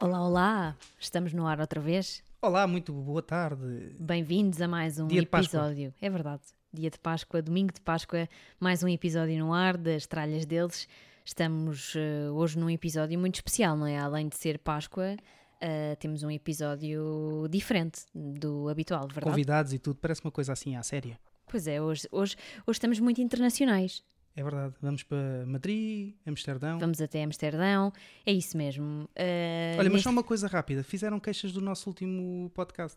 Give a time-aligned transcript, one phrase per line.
[0.00, 0.76] Olá, olá!
[0.98, 2.24] Estamos no ar outra vez.
[2.40, 3.94] Olá, muito boa tarde.
[4.00, 5.94] Bem-vindos a mais um episódio.
[6.00, 6.42] É verdade.
[6.74, 8.26] Dia de Páscoa, domingo de Páscoa,
[8.58, 10.88] mais um episódio no ar das tralhas deles.
[11.22, 13.98] Estamos eh, hoje num episódio muito especial, não é?
[13.98, 15.16] Além de ser Páscoa,
[15.60, 19.26] eh, temos um episódio diferente do habitual, verdade?
[19.30, 21.20] Convidados e tudo, parece uma coisa assim à séria.
[21.46, 24.02] Pois é, hoje, hoje, hoje estamos muito internacionais.
[24.34, 24.74] É verdade.
[24.80, 26.78] Vamos para Madrid, Amsterdão.
[26.78, 27.92] Vamos até Amsterdão,
[28.24, 29.06] é isso mesmo.
[29.14, 30.82] Eh, Olha, mas neste- só uma coisa rápida.
[30.82, 32.96] Fizeram queixas do nosso último podcast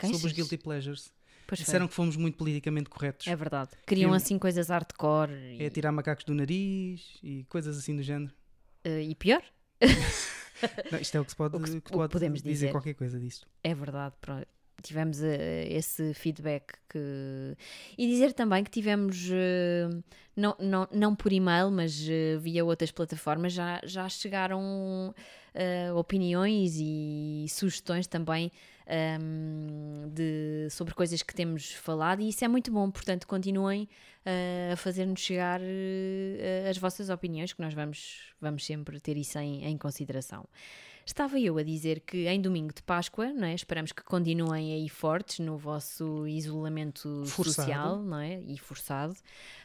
[0.00, 0.32] sobre os Queixas?
[0.32, 1.12] Guilty Pleasures.
[1.52, 1.64] Pois foi.
[1.66, 3.26] Disseram que fomos muito politicamente corretos.
[3.26, 3.72] É verdade.
[3.86, 8.32] Queriam assim coisas hardcore e, É tirar macacos do nariz e coisas assim do género.
[8.84, 9.42] eh, e pior.
[10.90, 12.70] Não, isto é o que se pode, O que que pode podemos dizer, dizer.
[12.70, 13.46] qualquer coisa disto.
[13.62, 14.46] É verdade, pronto.
[14.82, 17.56] tivemos eh, esse feedback que...
[17.98, 19.88] e dizer também que tivemos eh,
[20.34, 25.14] não, não, não por e-mail, mas eh, via outras plataformas já, já chegaram
[25.54, 28.50] eh, opiniões e sugestões também
[28.86, 33.88] ehm, de, sobre coisas que temos falado e isso é muito bom, portanto continuem
[34.24, 39.38] eh, a fazer-nos chegar eh, as vossas opiniões que nós vamos, vamos sempre ter isso
[39.38, 40.46] em, em consideração.
[41.04, 43.54] Estava eu a dizer que em domingo de Páscoa, não é?
[43.54, 47.66] esperamos que continuem aí fortes no vosso isolamento Forçado.
[47.66, 48.40] social não é?
[48.40, 49.14] e forçado.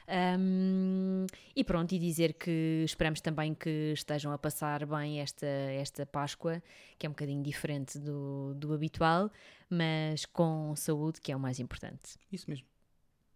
[0.07, 6.05] Ahm, e pronto, e dizer que esperamos também que estejam a passar bem esta, esta
[6.05, 6.61] Páscoa,
[6.97, 9.31] que é um bocadinho diferente do, do habitual,
[9.69, 12.17] mas com saúde, que é o mais importante.
[12.31, 12.65] Isso mesmo.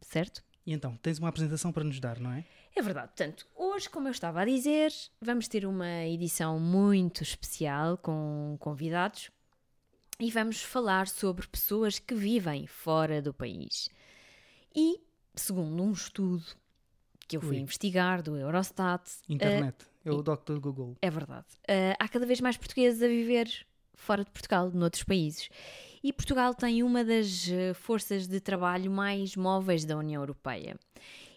[0.01, 0.43] Certo?
[0.65, 2.45] E então, tens uma apresentação para nos dar, não é?
[2.75, 3.07] É verdade.
[3.07, 9.29] Portanto, hoje, como eu estava a dizer, vamos ter uma edição muito especial com convidados
[10.19, 13.89] e vamos falar sobre pessoas que vivem fora do país.
[14.75, 15.01] E,
[15.35, 16.45] segundo um estudo
[17.27, 17.61] que eu fui Ui.
[17.61, 19.85] investigar do Eurostat, Internet.
[20.05, 20.59] é o Dr.
[20.59, 20.95] Google.
[21.01, 21.47] é verdade.
[21.63, 23.65] Uh, há cada vez mais portugueses a viver
[23.95, 25.49] fora de Portugal, noutros países.
[26.03, 30.75] E Portugal tem uma das uh, forças de trabalho mais móveis da União Europeia.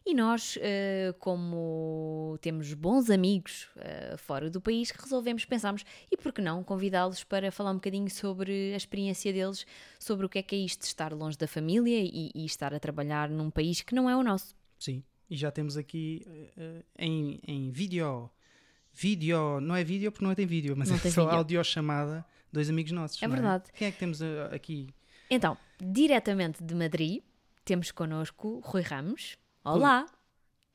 [0.07, 6.33] E nós, uh, como temos bons amigos uh, fora do país, resolvemos, pensámos, e por
[6.33, 9.67] que não convidá-los para falar um bocadinho sobre a experiência deles,
[9.99, 12.75] sobre o que é que é isto de estar longe da família e, e estar
[12.75, 14.55] a trabalhar num país que não é o nosso.
[14.79, 15.03] Sim.
[15.29, 18.31] E já temos aqui eh, eh, em, em vídeo.
[18.93, 21.39] Vídeo, não é vídeo porque não tem vídeo, mas Não é só vídeo.
[21.39, 22.25] audiochamada,
[22.55, 23.23] dois amigos nossos.
[23.23, 23.65] É não verdade.
[23.75, 24.89] Quem é que temos eh, aqui?
[25.29, 27.23] Então, diretamente de Madrid,
[27.65, 29.37] temos connosco Rui Ramos.
[29.65, 30.07] Olá!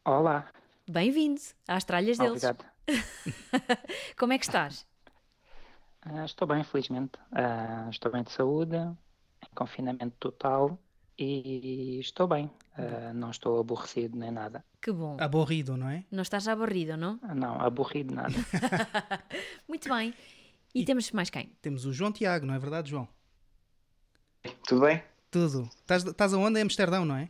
[0.04, 0.52] Olá,
[0.90, 2.44] Bem-vindo às tralhas deles.
[2.44, 2.66] obrigado.
[4.18, 4.88] Como é que estás?
[6.02, 7.12] Ah, estou bem, felizmente.
[7.32, 10.80] Ah, estou bem de saúde, em confinamento total
[11.18, 12.50] e estou bem.
[12.76, 14.66] Ah, não estou aborrecido nem nada.
[14.82, 15.16] Que bom.
[15.20, 16.04] Aborrido, não é?
[16.12, 17.20] Não estás aborrido, não?
[17.36, 18.34] Não, aborrido nada.
[19.68, 20.14] Muito bem.
[20.74, 21.52] E, temos mais quem?
[21.62, 23.08] Temos o João Tiago, não é verdade, João?
[24.68, 25.04] Tudo bem?
[25.32, 25.64] Tudo.
[25.64, 26.60] Estás, estás aonde?
[26.60, 27.30] Em Amsterdão, não é?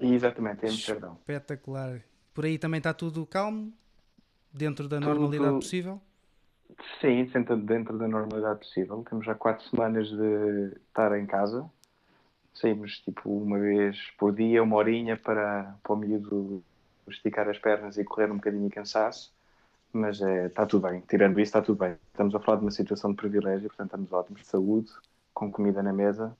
[0.00, 1.14] Exatamente, em Amsterdão.
[1.20, 2.02] Espetacular.
[2.32, 3.72] Por aí também está tudo calmo?
[4.52, 6.00] Dentro da Tudo- normalidade possível?
[7.00, 7.24] Sim,
[7.64, 9.04] dentro da normalidade possível.
[9.08, 11.68] Temos já quatro semanas de estar em casa.
[12.54, 16.62] Saímos tipo uma vez por dia, uma horinha para, para o miúdo
[17.08, 19.32] esticar as pernas e correr um bocadinho de cansaço.
[19.96, 21.00] Mas é, está tudo bem.
[21.08, 21.96] Tirando isso, está tudo bem.
[22.10, 24.40] Estamos a falar de uma situação de privilégio, portanto estamos ótimos.
[24.42, 24.90] De saúde,
[25.32, 26.36] com comida na mesa,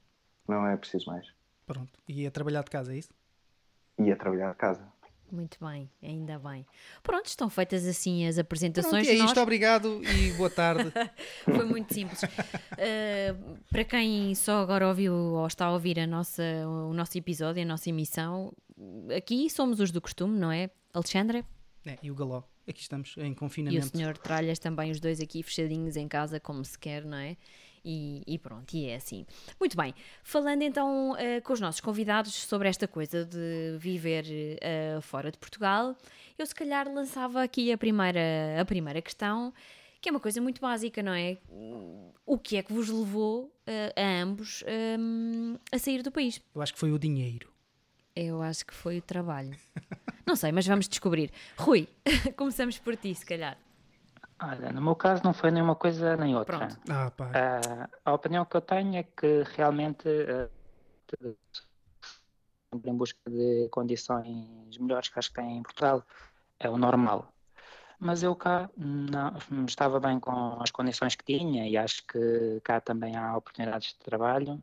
[0.48, 1.26] não é preciso mais.
[1.64, 1.92] Pronto.
[2.08, 3.10] E a trabalhar de casa, é isso?
[3.98, 4.92] E a trabalhar de casa.
[5.30, 6.66] Muito bem, ainda bem.
[7.02, 9.06] Pronto, estão feitas assim as Pronto, apresentações.
[9.06, 9.26] e é isto.
[9.28, 10.92] Nós- Obrigado e boa tarde.
[11.44, 12.22] Foi muito simples.
[12.24, 17.62] Uh, para quem só agora ouviu ou está a ouvir a nossa, o nosso episódio,
[17.62, 18.52] a nossa emissão,
[19.16, 20.70] aqui somos os do costume, não é?
[20.92, 21.44] Alexandra
[21.86, 22.42] É, e o Galó.
[22.66, 23.96] Aqui estamos em e o confinamento.
[23.96, 27.36] senhor Tralhas também, os dois aqui fechadinhos em casa, como se quer, não é?
[27.84, 29.26] E, e pronto, e é assim.
[29.60, 34.24] Muito bem, falando então eh, com os nossos convidados sobre esta coisa de viver
[34.62, 35.94] eh, fora de Portugal,
[36.38, 39.52] eu se calhar lançava aqui a primeira, a primeira questão,
[40.00, 41.36] que é uma coisa muito básica, não é?
[42.24, 44.64] O que é que vos levou eh, a ambos
[44.98, 46.40] hum, a sair do país?
[46.54, 47.53] Eu acho que foi o dinheiro.
[48.14, 49.56] Eu acho que foi o trabalho.
[50.26, 51.32] Não sei, mas vamos descobrir.
[51.56, 51.88] Rui,
[52.36, 53.58] começamos por ti, se calhar.
[54.42, 56.58] Olha, no meu caso não foi nem uma coisa nem outra.
[56.58, 56.76] Pronto.
[56.88, 57.30] Ah, pá.
[57.34, 60.08] Ah, a opinião que eu tenho é que realmente
[62.74, 66.04] sempre em busca de condições melhores que acho que tem em Portugal,
[66.58, 67.32] é o normal.
[67.98, 72.80] Mas eu cá não, estava bem com as condições que tinha e acho que cá
[72.80, 74.62] também há oportunidades de trabalho,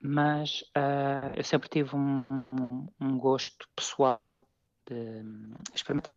[0.00, 4.20] mas uh, eu sempre tive um, um, um gosto pessoal
[4.86, 5.22] de
[5.74, 6.12] experimentar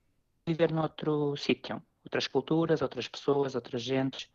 [0.45, 4.29] viver noutro sítio, outras culturas, outras pessoas, outras gentes.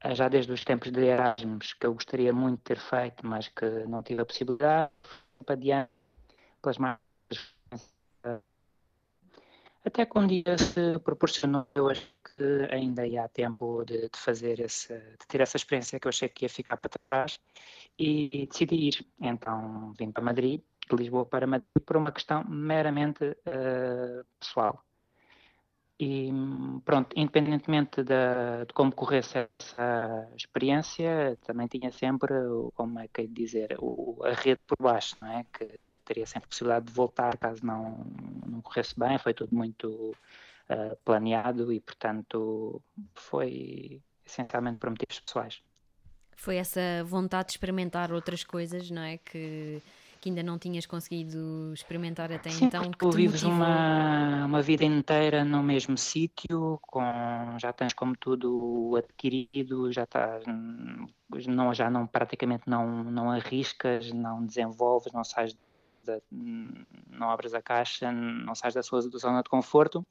[0.00, 3.48] Ah, já desde os tempos de Erasmus, que eu gostaria muito de ter feito, mas
[3.48, 4.92] que não tive a possibilidade,
[5.44, 5.90] para adiante,
[6.60, 7.00] pelas marcas.
[9.84, 12.13] Até que um dia se proporcionou, eu acho
[12.70, 16.44] ainda há tempo de, de, fazer esse, de ter essa experiência que eu achei que
[16.44, 17.40] ia ficar para trás
[17.98, 19.06] e, e decidi ir.
[19.20, 24.84] Então vim para Madrid, de Lisboa para Madrid, por uma questão meramente uh, pessoal.
[25.98, 26.28] E
[26.84, 32.34] pronto, independentemente de, de como corresse essa experiência, também tinha sempre,
[32.74, 35.46] como é que é dizer, o, a rede por baixo, não é?
[35.52, 38.04] Que teria sempre possibilidade de voltar caso não,
[38.46, 40.14] não corresse bem, foi tudo muito
[40.70, 42.82] uh, planeado e, portanto,
[43.14, 45.62] foi essencialmente por motivos pessoais.
[46.36, 49.18] Foi essa vontade de experimentar outras coisas, não é?
[49.18, 49.80] Que
[50.24, 52.90] que ainda não tinhas conseguido experimentar até Sim, então?
[52.90, 57.02] Que tu vives uma, uma vida inteira no mesmo sítio, com,
[57.58, 60.42] já tens como tudo adquirido, já estás,
[61.46, 66.22] não, já não, praticamente não, não arriscas, não desenvolves, não sais de,
[67.10, 70.02] não abres a caixa, não sais da sua zona de conforto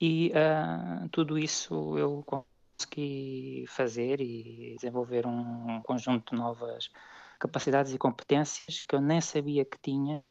[0.00, 6.90] e uh, tudo isso eu consegui fazer e desenvolver um, conjunto de novas
[7.38, 10.22] capacidades e competências que eu nem sabia que tinha,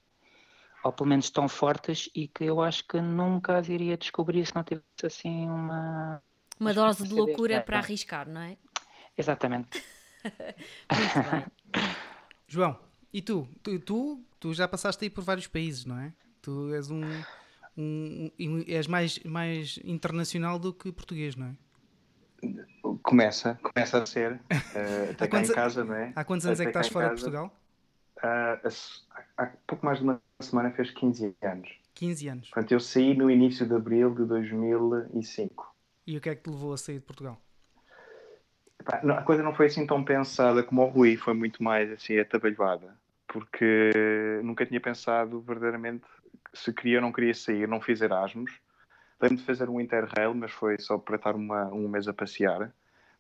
[0.83, 4.55] ou pelo menos tão fortes, e que eu acho que nunca as iria descobrir se
[4.55, 6.21] não tivesse assim uma.
[6.59, 8.57] Uma dose de loucura para arriscar, não é?
[9.17, 9.83] Exatamente.
[10.23, 11.45] Muito bem.
[12.47, 12.79] João,
[13.11, 13.47] e tu?
[13.61, 13.79] tu?
[13.79, 14.53] Tu, tu?
[14.53, 16.13] já passaste aí por vários países, não é?
[16.41, 17.01] Tu és um.
[17.77, 21.55] Um, um és mais, mais internacional do que português, não é?
[23.01, 24.33] Começa, começa a ser.
[24.33, 26.11] Uh, até cá em casa, não é?
[26.15, 27.55] Há quantos anos é até é que estás fora de Portugal?
[28.17, 28.69] Uh,
[29.37, 31.69] há pouco mais de uma semana fez 15 anos.
[31.93, 32.49] 15 anos.
[32.49, 35.75] Portanto, eu saí no início de abril de 2005.
[36.05, 37.39] E o que é que te levou a sair de Portugal?
[38.79, 41.89] Epá, não, a coisa não foi assim tão pensada como o Rui, foi muito mais
[41.91, 42.97] assim atabalhoada.
[43.27, 43.91] Porque
[44.43, 46.05] nunca tinha pensado verdadeiramente
[46.53, 48.51] se queria ou não queria sair, não fiz Erasmus
[49.23, 52.73] Lembro de fazer um Interrail, mas foi só para estar uma, um mês a passear.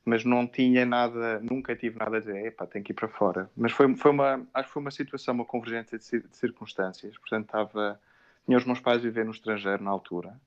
[0.03, 3.49] Mas não tinha nada, nunca tive nada a dizer, epá, tenho que ir para fora.
[3.55, 7.17] Mas foi, foi uma, acho que foi uma situação, uma convergência de, de circunstâncias.
[7.17, 7.97] Portanto, estava,
[8.45, 10.37] tinha os meus pais a viver no estrangeiro na altura.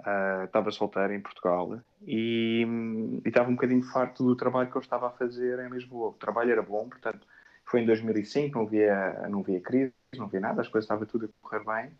[0.00, 2.66] Uh, estava solteiro em Portugal e,
[3.24, 6.08] e, estava um bocadinho farto do trabalho que eu estava a fazer em Lisboa.
[6.08, 7.26] O trabalho era bom, portanto,
[7.66, 11.26] foi em 2005, não via, não via crise, não via nada, as coisas estavam tudo
[11.26, 11.92] a correr bem,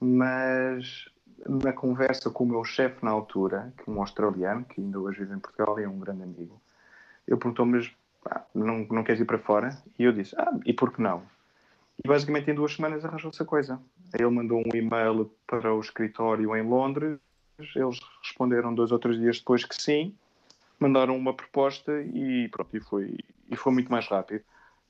[0.00, 1.08] mas
[1.46, 5.20] na conversa com o meu chefe na altura, que é um australiano, que ainda hoje
[5.20, 6.60] vive em Portugal e é um grande amigo,
[7.26, 7.90] ele perguntou-me,
[8.26, 9.76] ah, não, não queres ir para fora?
[9.98, 11.22] E eu disse, ah, e por que não?
[12.02, 13.80] E basicamente em duas semanas arranjou-se a coisa.
[14.14, 17.18] Ele mandou um e-mail para o escritório em Londres,
[17.58, 20.14] eles responderam dois ou três dias depois que sim,
[20.78, 23.18] mandaram uma proposta e pronto, e foi,
[23.50, 24.42] e foi muito mais rápido.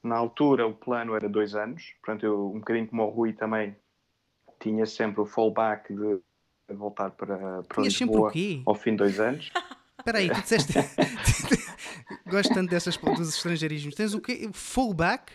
[0.03, 3.77] Na altura o plano era dois anos, portanto eu, um bocadinho como o Rui também,
[4.61, 6.21] tinha sempre o fallback de
[6.69, 8.33] voltar para, para Lisboa
[8.64, 9.50] ao fim de dois anos.
[9.99, 10.73] Espera aí, tu disseste.
[12.26, 13.95] Gosto tanto dessas, dos estrangeirismos.
[13.95, 14.49] Tens o quê?
[14.52, 15.33] Fallback?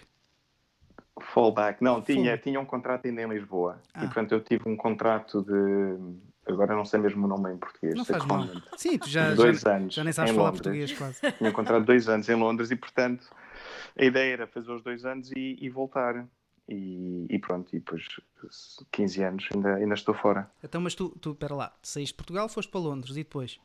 [1.22, 1.84] Fallback.
[1.84, 3.80] Não, tinha, tinha um contrato ainda em Lisboa.
[3.94, 4.04] Ah.
[4.04, 6.52] E portanto eu tive um contrato de.
[6.52, 7.96] Agora não sei mesmo o nome em português.
[7.96, 8.48] Não faz mal.
[8.78, 10.62] Sim, tu já, dois já, anos já nem sabes falar Londres.
[10.62, 11.32] português quase.
[11.38, 13.28] Tinha um contrato de dois anos em Londres e portanto
[13.98, 16.26] a ideia era fazer os dois anos e, e voltar.
[16.68, 18.04] E, e, pronto, e depois
[18.92, 20.50] 15 anos ainda, ainda estou fora.
[20.64, 23.60] Então, mas tu, tu, pera lá, saíste de Portugal, foste para Londres e depois?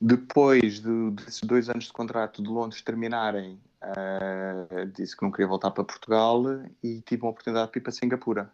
[0.00, 5.46] Depois de, desses dois anos de contrato de Londres terminarem, uh, disse que não queria
[5.46, 6.42] voltar para Portugal
[6.82, 8.50] e tive uma oportunidade de ir para Singapura.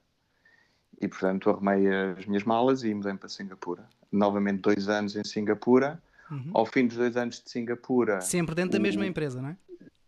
[1.00, 3.88] E portanto arrumei as minhas malas e mudei para Singapura.
[4.12, 6.00] Novamente dois anos em Singapura.
[6.30, 6.50] Uhum.
[6.52, 8.20] Ao fim dos dois anos de Singapura.
[8.20, 8.72] Sempre dentro o...
[8.74, 9.56] da mesma empresa, não é?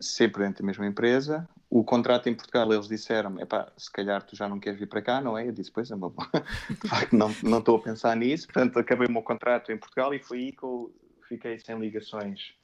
[0.03, 1.49] Sempre dentro da mesma empresa.
[1.71, 3.37] O contrato em Portugal, eles disseram
[3.77, 5.49] se calhar tu já não queres vir para cá, não é?
[5.49, 6.01] Eu disse, pois é, de
[6.89, 8.47] facto não, não estou a pensar nisso.
[8.47, 10.95] Portanto, acabei o meu contrato em Portugal e foi aí que eu
[11.29, 12.55] fiquei sem ligações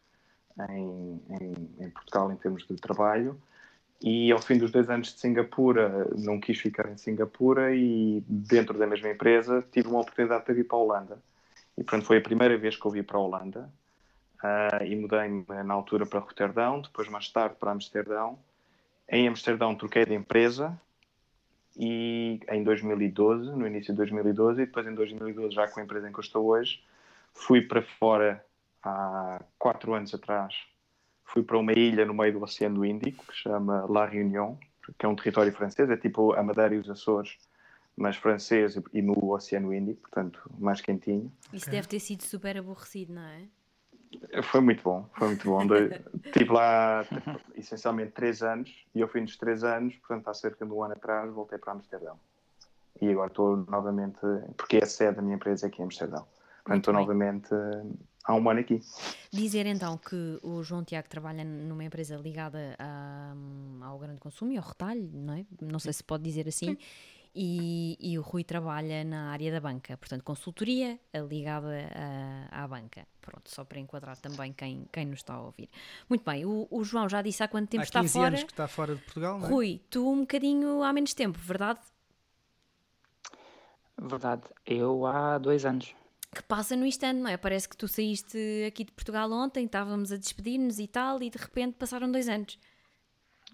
[0.70, 3.40] em, em, em Portugal em termos de trabalho.
[4.00, 8.78] E ao fim dos dois anos de Singapura, não quis ficar em Singapura e dentro
[8.78, 11.18] da mesma empresa tive uma oportunidade para vir para a Holanda.
[11.76, 13.72] E portanto foi a primeira vez que eu vim para a Holanda
[14.42, 18.38] uh, e mudei-me na altura para Roterdão, depois mais tarde para Amsterdão.
[19.08, 20.78] Em Amsterdão troquei de empresa
[21.76, 26.08] e em 2012, no início de 2012, e depois em 2012, já com a empresa
[26.08, 26.82] em que eu estou hoje,
[27.32, 28.44] fui para fora
[28.82, 30.54] há quatro anos atrás.
[31.24, 34.56] Fui para uma ilha no meio do Oceano Índico, que se chama La Réunion,
[34.98, 37.36] que é um território francês, é tipo a Madeira e os Açores,
[37.96, 41.30] mas francês e no Oceano Índico, portanto, mais quentinho.
[41.52, 41.78] Isso okay.
[41.78, 43.42] deve ter sido super aborrecido, não é?
[44.44, 45.60] Foi muito bom, foi muito bom.
[46.24, 47.04] Estive lá
[47.56, 50.94] essencialmente três anos e ao fim dos três anos, portanto há cerca de um ano
[50.94, 52.18] atrás, voltei para Amsterdão.
[53.00, 54.20] E agora estou novamente,
[54.56, 56.26] porque é a sede da minha empresa aqui em Amsterdão.
[56.64, 57.48] Portanto estou novamente
[58.24, 58.80] há um ano aqui.
[59.32, 63.34] Dizer então que o João Tiago trabalha numa empresa ligada a,
[63.82, 65.44] ao grande consumo e ao retalho, não é?
[65.60, 66.74] Não sei se pode dizer assim.
[66.74, 66.78] Sim
[67.34, 71.88] e, e, o Rui trabalha na área da banca, portanto, consultoria ligada
[72.50, 73.06] à, à banca.
[73.20, 75.68] Pronto, só para enquadrar também quem, quem nos está a ouvir.
[76.08, 78.28] Muito bem, o, o João já disse há quanto tempo há está fora.
[78.28, 79.50] anos que está fora de Portugal, não é?
[79.50, 81.80] Rui, tu um bocadinho há menos tempo, verdade?
[84.00, 85.94] Verdade, eu há dois anos.
[86.34, 87.36] Que passa no instante, não é?
[87.36, 91.38] Parece que tu saíste aqui de Portugal ontem, estávamos a despedir-nos e tal, e de
[91.38, 92.58] repente passaram dois anos.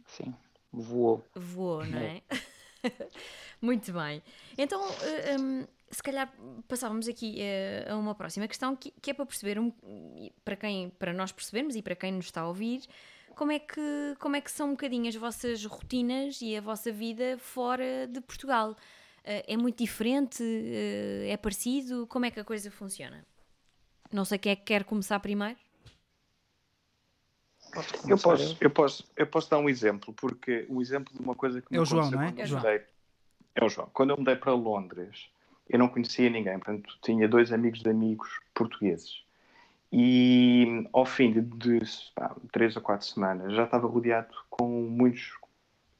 [0.07, 0.35] Sim,
[0.73, 1.25] voou.
[1.35, 2.23] Voou, não é?
[3.61, 4.23] Muito bem.
[4.57, 6.33] Então, uh, eh, um, ehm, se calhar
[6.69, 9.73] passávamos aqui uh, a uma próxima questão que, que, é para perceber, um,
[10.45, 12.83] para, quem, para nós percebermos e para quem nos está a ouvir,
[13.35, 16.93] como é, que, como é que são um bocadinho as vossas rotinas e a vossa
[16.93, 18.71] vida fora de Portugal?
[18.71, 20.43] Uh, é muito diferente?
[21.29, 22.07] É parecido?
[22.07, 23.25] Como é que a coisa funciona?
[24.13, 25.64] Não sei quem é que quer começar primeiro.
[28.09, 31.61] Eu posso, eu, posso, eu posso dar um exemplo, porque um exemplo de uma coisa
[31.61, 32.33] que me é o João, não é?
[32.37, 32.63] É o João.
[33.57, 33.89] É o João.
[33.93, 35.29] Quando eu mudei para Londres,
[35.69, 39.23] eu não conhecia ninguém, portanto, tinha dois amigos de amigos portugueses.
[39.93, 41.81] E ao fim de, de
[42.15, 45.33] pá, três ou quatro semanas já estava rodeado com muitos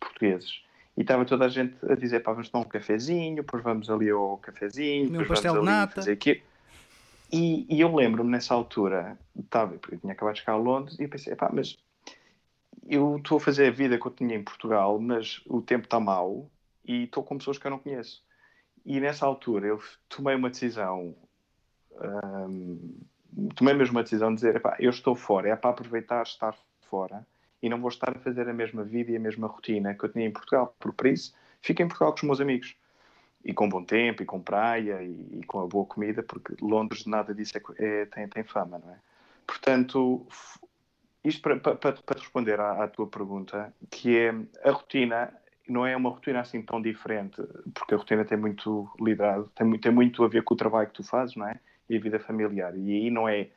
[0.01, 0.63] portugueses.
[0.97, 4.11] E estava toda a gente a dizer: pá, vamos tomar um cafezinho, depois vamos ali
[4.11, 5.95] ao cafezinho, Meu pastel de nata.
[5.97, 6.43] Fazer aqui.
[7.35, 11.03] E, e eu lembro-me nessa altura, estava, eu tinha acabado de chegar a Londres, e
[11.03, 11.77] eu pensei: pá, mas
[12.87, 15.99] eu estou a fazer a vida que eu tinha em Portugal, mas o tempo está
[15.99, 16.49] mau
[16.85, 18.23] e estou com pessoas que eu não conheço.
[18.87, 21.17] E nessa altura eu tomei uma decisão,
[22.49, 23.01] um,
[23.57, 26.57] tomei mesmo uma decisão de dizer: eu estou fora, é para aproveitar estar
[26.89, 27.27] fora
[27.61, 30.13] e não vou estar a fazer a mesma vida e a mesma rotina que eu
[30.13, 30.73] tinha em Portugal.
[30.79, 32.77] Por, por isso, fico em Portugal com os meus amigos.
[33.45, 37.05] E com bom tempo, e com praia, e, e com a boa comida, porque Londres
[37.05, 38.97] nada disso é, é, tem, tem fama, não é?
[39.47, 40.27] Portanto,
[41.23, 44.35] isto para, para, para responder à, à, tua pergunta, que é
[44.65, 45.33] a rotina
[45.67, 49.93] não é uma rotina assim tão diferente, porque a rotina tem muito lidado, tem, tem
[49.93, 51.59] muito a ver com o trabalho que tu fazes, não é?
[51.89, 52.77] E a vida familiar.
[52.77, 53.49] E aí não é,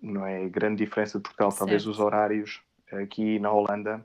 [0.00, 1.52] não é grande diferença de Portugal.
[1.52, 4.04] Talvez os horários aqui na Holanda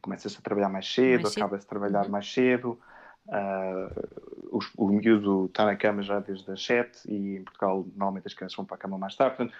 [0.00, 2.10] começa-se a trabalhar mais cedo, acaba-se a trabalhar uhum.
[2.10, 2.78] mais cedo.
[3.28, 8.26] Uh, o, o miúdo está na cama já desde as 7 e em Portugal normalmente
[8.26, 9.36] as crianças vão para a cama mais tarde.
[9.36, 9.56] Portanto,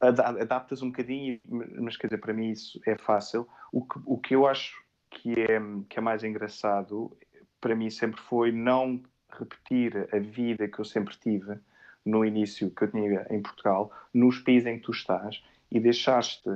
[0.00, 3.46] adaptas um bocadinho, mas quer dizer, para mim isso é fácil.
[3.70, 7.14] O que, o que eu acho que é, que é mais engraçado,
[7.60, 11.58] para mim sempre foi não repetir a vida que eu sempre tive
[12.04, 16.48] no início que eu tinha em Portugal, nos países em que tu estás e deixaste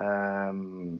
[0.00, 0.98] um,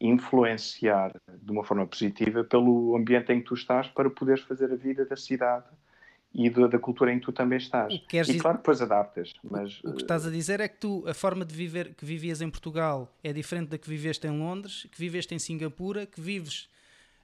[0.00, 4.76] influenciar de uma forma positiva pelo ambiente em que tu estás para poderes fazer a
[4.76, 5.66] vida da cidade
[6.34, 7.94] e da, da cultura em que tu também estás.
[7.94, 9.32] E, e claro, depois adaptas.
[9.42, 12.42] Mas, o que estás a dizer é que tu, a forma de viver que vivias
[12.42, 16.68] em Portugal é diferente da que viveste em Londres, que viveste em Singapura, que vives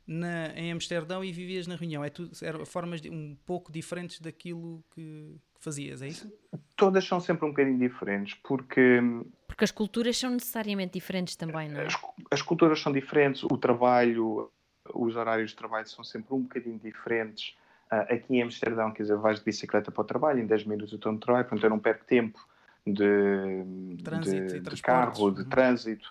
[0.07, 2.03] na, em Amsterdão e vivias na Reunião.
[2.03, 6.33] É tudo, eram formas de, um pouco diferentes daquilo que, fazias, é isso?
[6.77, 9.01] Todas são sempre um bocadinho diferentes, porque...
[9.47, 11.87] Porque as culturas são necessariamente diferentes também, não é?
[11.87, 11.97] As,
[12.31, 14.51] as culturas são diferentes, o trabalho,
[14.95, 17.55] os horários de trabalho são sempre um bocadinho diferentes
[17.93, 20.95] Uh, aqui em Amsterdão, quer dizer, vais de bicicleta para o trabalho, em 10 minutos
[20.95, 22.41] eu estou no trabalho, portanto eu não perco tempo
[22.87, 25.49] de, trânsito de, de carro, de uhum.
[25.51, 26.11] trânsito.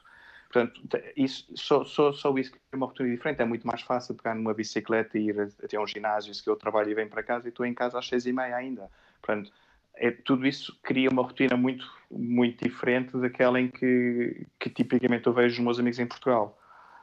[0.51, 0.79] Portanto,
[1.15, 3.41] isso, só, só, só isso que é uma rotina diferente.
[3.41, 6.91] É muito mais fácil pegar numa bicicleta e ir até um ginásio, se eu trabalho
[6.91, 8.88] e venho para casa e estou em casa às seis e meia ainda.
[9.22, 9.51] Portanto,
[9.96, 15.34] é, tudo isso cria uma rotina muito, muito diferente daquela em que, que tipicamente eu
[15.34, 16.58] vejo os meus amigos em Portugal.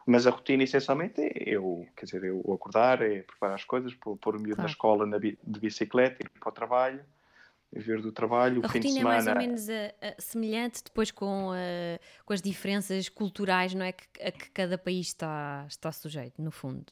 [0.07, 4.17] Mas a rotina, essencialmente, é eu, quer dizer, eu acordar, é preparar as coisas, pôr,
[4.17, 4.69] pôr o miúdo claro.
[4.69, 7.05] na escola na, de bicicleta, ir para o trabalho,
[7.71, 9.17] vir do trabalho, a o fim de semana...
[9.17, 13.09] A rotina é mais ou menos a, a, semelhante depois com, a, com as diferenças
[13.09, 13.93] culturais, não é?
[13.93, 16.87] Que, a que cada país está, está sujeito, no fundo.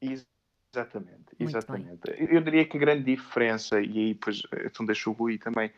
[0.72, 2.00] Exatamente, exatamente.
[2.18, 5.72] Eu diria que a grande diferença, e aí depois, então deixo o Rui também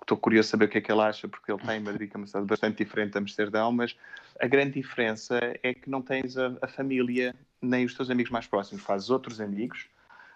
[0.00, 2.10] estou curioso de saber o que é que ele acha, porque ele tem em Madrid,
[2.10, 3.96] que é uma cidade bastante diferente de Amsterdão, mas
[4.40, 8.46] a grande diferença é que não tens a, a família nem os teus amigos mais
[8.46, 9.86] próximos, fazes outros amigos,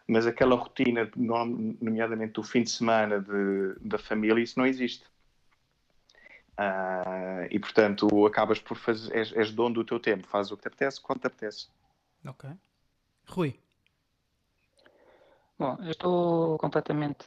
[0.06, 5.04] mas aquela rotina, nomeadamente do fim de semana de, da família, isso não existe.
[6.58, 10.62] Uh, e portanto, acabas por fazer, és, és dono do teu tempo, fazes o que
[10.62, 11.68] te apetece quando te apetece.
[12.26, 12.50] Ok.
[13.32, 13.58] Rui.
[15.58, 17.24] Bom, eu estou completamente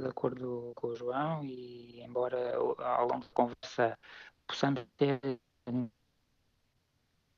[0.00, 3.98] de acordo com o João e embora ao longo da conversa
[4.46, 5.20] possamos ter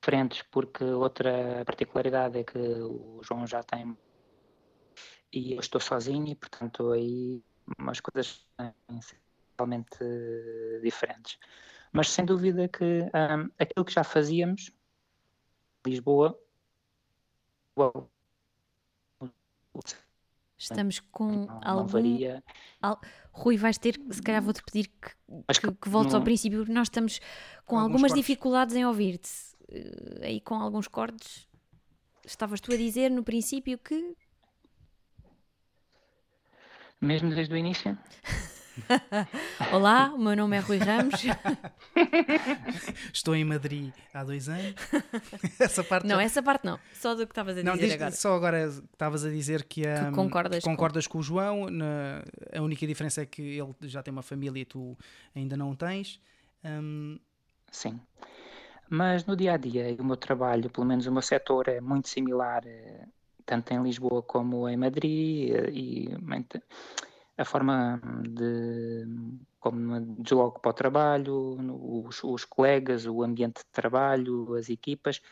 [0.00, 3.98] diferentes, porque outra particularidade é que o João já tem
[5.32, 7.42] e eu estou sozinho e portanto aí
[7.76, 9.00] umas coisas são
[9.50, 9.98] totalmente
[10.82, 11.36] diferentes.
[11.92, 14.70] Mas sem dúvida que um, aquilo que já fazíamos,
[15.84, 16.38] Lisboa,
[20.56, 21.80] Estamos com não, algum.
[21.80, 22.44] Não varia.
[22.80, 23.00] Al...
[23.32, 26.20] Rui, vais ter, se calhar vou-te pedir que, que, que voltes não...
[26.20, 27.20] ao princípio, porque nós estamos
[27.66, 28.16] com algumas cortes.
[28.16, 29.30] dificuldades em ouvir-te.
[29.68, 31.48] Uh, aí com alguns cortes.
[32.24, 34.16] Estavas tu a dizer no princípio que.
[37.00, 37.98] Mesmo desde o início?
[39.72, 41.22] Olá, o meu nome é Rui Ramos.
[43.12, 44.74] Estou em Madrid há dois anos.
[45.60, 46.22] essa parte não, já...
[46.22, 46.78] essa parte não.
[46.92, 48.10] Só do que estavas a dizer não, diz, agora.
[48.10, 51.12] Só agora estavas a dizer que, um, que concordas, que concordas com...
[51.12, 51.18] com...
[51.18, 51.70] o João.
[51.70, 54.96] Na, a única diferença é que ele já tem uma família e tu
[55.34, 56.20] ainda não tens.
[56.64, 57.18] Um...
[57.70, 58.00] Sim.
[58.88, 62.08] Mas no dia a dia, o meu trabalho, pelo menos o meu setor, é muito
[62.08, 63.06] similar, eh,
[63.44, 65.50] tanto em Lisboa como em Madrid.
[65.50, 66.16] Eh, e
[67.36, 69.06] a forma de
[69.58, 71.56] como me desloco para o trabalho,
[72.06, 75.22] os, os, colegas, o ambiente de trabalho, as equipas,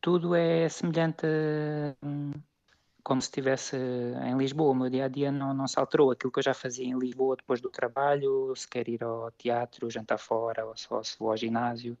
[0.00, 1.96] tudo é semelhante a,
[3.02, 4.72] como se estivesse em Lisboa.
[4.72, 6.10] O meu dia a dia não, não se alterou.
[6.10, 9.90] Aquilo que eu já fazia em Lisboa depois do trabalho, se quer ir ao teatro,
[9.90, 11.96] jantar fora, ou se vou ao ginásio,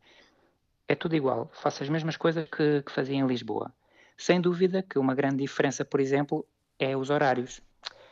[0.86, 1.50] é tudo igual.
[1.52, 3.72] Faço as mesmas coisas que, que fazia em Lisboa.
[4.16, 6.46] Sem dúvida que uma grande diferença, por exemplo,
[6.78, 7.62] é os horários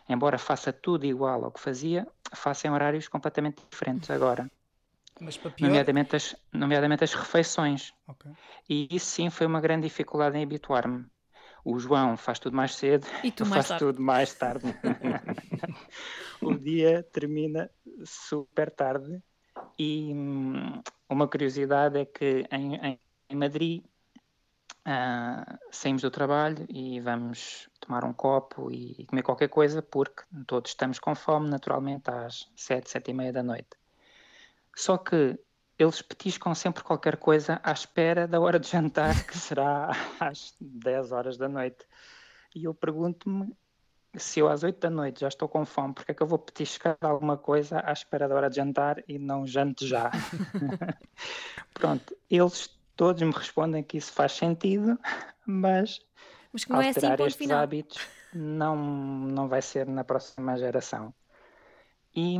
[0.08, 4.50] embora faça tudo igual ao que fazia, faça em horários completamente diferentes agora.
[5.20, 5.68] Mas para pior...
[5.68, 7.92] nomeadamente, as, nomeadamente as refeições.
[8.08, 8.32] Okay.
[8.68, 11.04] E isso sim foi uma grande dificuldade em habituar-me.
[11.64, 14.66] O João faz tudo mais cedo, e tu mais faz tudo mais tarde.
[16.42, 17.70] o dia termina
[18.04, 19.22] super tarde.
[19.78, 23.84] E hum, uma curiosidade é que em, em Madrid
[24.84, 30.72] Uh, saímos do trabalho e vamos tomar um copo e comer qualquer coisa, porque todos
[30.72, 33.70] estamos com fome, naturalmente, às sete, sete e meia da noite.
[34.74, 35.38] Só que
[35.78, 41.12] eles petiscam sempre qualquer coisa à espera da hora de jantar, que será às 10
[41.12, 41.86] horas da noite.
[42.54, 43.54] E eu pergunto-me
[44.16, 46.38] se eu às 8 da noite já estou com fome, porque é que eu vou
[46.38, 50.10] petiscar alguma coisa à espera da hora de jantar e não jante já?
[51.72, 54.98] Pronto, eles todos me respondem que isso faz sentido,
[55.46, 56.00] mas,
[56.52, 57.58] mas que não alterar é assim, estes final.
[57.58, 57.98] hábitos
[58.32, 61.14] não, não vai ser na próxima geração.
[62.14, 62.36] E,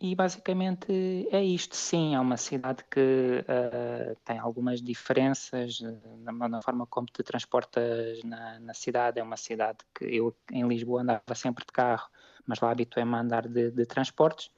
[0.00, 1.76] e basicamente é isto.
[1.76, 5.80] Sim, é uma cidade que uh, tem algumas diferenças
[6.18, 9.18] na, na, forma como te transportas na, na, cidade.
[9.18, 12.08] É uma cidade que eu em Lisboa andava sempre de carro,
[12.46, 14.50] mas lá habituei-me a andar de, de transportes,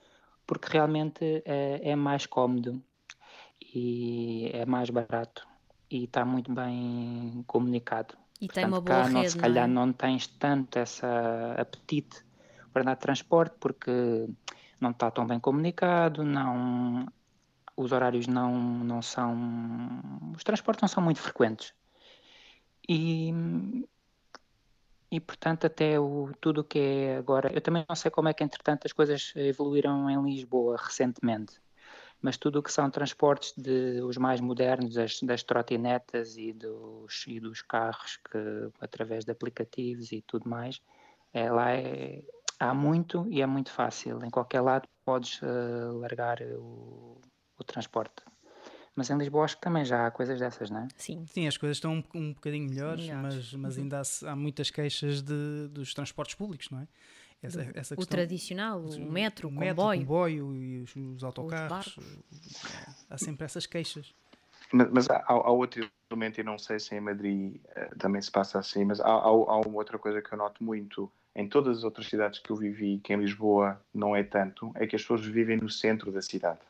[0.47, 2.83] porque realmente é, é mais cómodo
[3.77, 5.47] e é mais barato
[5.91, 8.15] e está muito bem comunicado.
[8.41, 9.87] E Portanto, tem uma boa cá, rede, não, se calhar não, é?
[9.87, 12.25] não tens tanto essa apetite
[12.73, 13.91] para de transporte porque
[14.81, 17.07] não está tão bem comunicado, não
[17.77, 19.37] os horários não, não são
[20.35, 21.75] os transportes não são muito frequentes
[22.89, 23.31] e
[25.11, 28.33] e portanto até o, tudo o que é agora eu também não sei como é
[28.33, 31.61] que entretanto as coisas evoluíram em Lisboa recentemente
[32.21, 37.25] mas tudo o que são transportes de os mais modernos, das, das trotinetas e dos,
[37.27, 40.81] e dos carros que através de aplicativos e tudo mais,
[41.33, 42.23] é, lá é,
[42.59, 44.25] há muito e é muito fácil.
[44.25, 47.21] Em qualquer lado podes uh, largar o,
[47.59, 48.23] o transporte.
[48.95, 50.89] Mas em Lisboa acho que também já há coisas dessas, não é?
[50.97, 51.27] Sim.
[51.27, 53.53] Sim, as coisas estão um, um bocadinho melhores, melhores.
[53.53, 56.89] mas, mas ainda há, há, muitas queixas de, dos transportes públicos, não é?
[57.47, 60.01] Essa, essa o tradicional, o metro, o, o comboio.
[60.01, 61.97] o comboio e os, os autocarros.
[61.97, 64.15] Os há sempre essas queixas.
[64.73, 68.31] Mas, mas há, há, outro elemento, e não sei se em Madrid uh, também se
[68.31, 71.79] passa assim, mas há, há, há, uma outra coisa que eu noto muito em todas
[71.79, 75.03] as outras cidades que eu vivi, que em Lisboa não é tanto, é que as
[75.03, 76.61] pessoas vivem no centro da cidade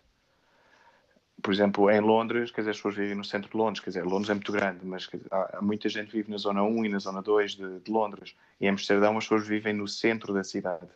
[1.46, 4.04] por exemplo, em Londres, quer dizer, as pessoas vivem no centro de Londres, quer dizer,
[4.04, 6.98] Londres é muito grande, mas dizer, há, muita gente vive na zona 1 e na
[6.98, 8.34] zona 2 de, de, Londres.
[8.60, 10.88] E em Amsterdão as pessoas vivem no centro da cidade.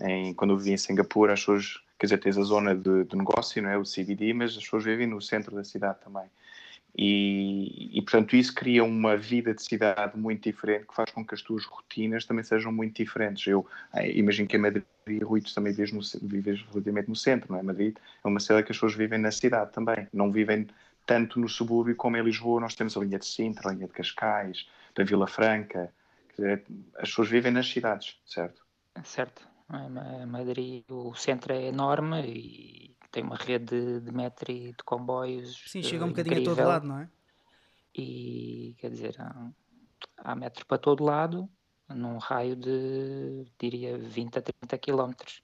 [0.00, 3.16] Em, quando eu vivi em Singapura, as pessoas, quer dizer, tens a zona de, de
[3.16, 3.78] negócio, não é?
[3.78, 6.24] o CBD, mas as pessoas vivem no centro da cidade também.
[6.96, 11.34] E, e, portanto, isso cria uma vida de cidade muito diferente que faz com que
[11.34, 13.46] as tuas rotinas também sejam muito diferentes.
[13.46, 14.84] Eu eh, imagino que em Madrid,
[15.22, 17.62] Rui, tu também vives, no, vives relativamente no centro, não é?
[17.62, 20.66] Madrid é uma cidade que as pessoas vivem na cidade também, não vivem
[21.06, 22.60] tanto no subúrbio como em Lisboa.
[22.60, 25.90] Nós temos a linha de Sintra, a linha de Cascais, da Vila Franca.
[26.36, 26.62] Dizer,
[26.96, 28.62] as pessoas vivem nas cidades, certo?
[29.02, 29.48] Certo.
[30.28, 35.62] Madrid, o centro é enorme e tem uma rede de metro e de comboios.
[35.66, 36.52] Sim, chega um bocadinho incrível.
[36.54, 37.08] a todo lado, não é?
[37.94, 39.50] E quer dizer, há,
[40.16, 41.48] há metro para todo lado,
[41.88, 45.42] num raio de, diria, 20 a 30 quilómetros.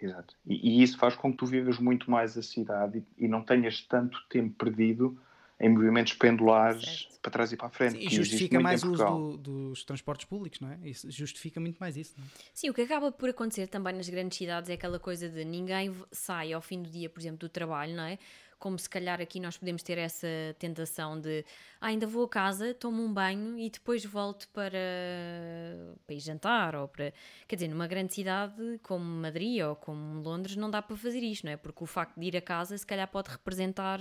[0.00, 0.34] Exato.
[0.46, 3.44] E, e, isso faz com que tu vivas muito mais a cidade e, e não
[3.44, 5.20] tenhas tanto tempo perdido
[5.62, 7.20] em movimentos pendulares certo.
[7.22, 7.92] para trás e para a frente.
[7.92, 10.78] Sim, e justifica mais o uso do, dos transportes públicos, não é?
[10.82, 12.14] Isso justifica muito mais isso.
[12.18, 12.28] Não é?
[12.52, 15.94] Sim, o que acaba por acontecer também nas grandes cidades é aquela coisa de ninguém
[16.10, 18.18] sai ao fim do dia, por exemplo, do trabalho, não é?
[18.58, 20.26] Como se calhar aqui nós podemos ter essa
[20.58, 21.44] tentação de
[21.80, 24.78] ah, ainda vou a casa, tomo um banho e depois volto para,
[26.04, 27.12] para ir jantar ou para.
[27.46, 31.44] Quer dizer, numa grande cidade como Madrid ou como Londres não dá para fazer isto,
[31.44, 31.56] não é?
[31.56, 34.00] Porque o facto de ir a casa se calhar pode representar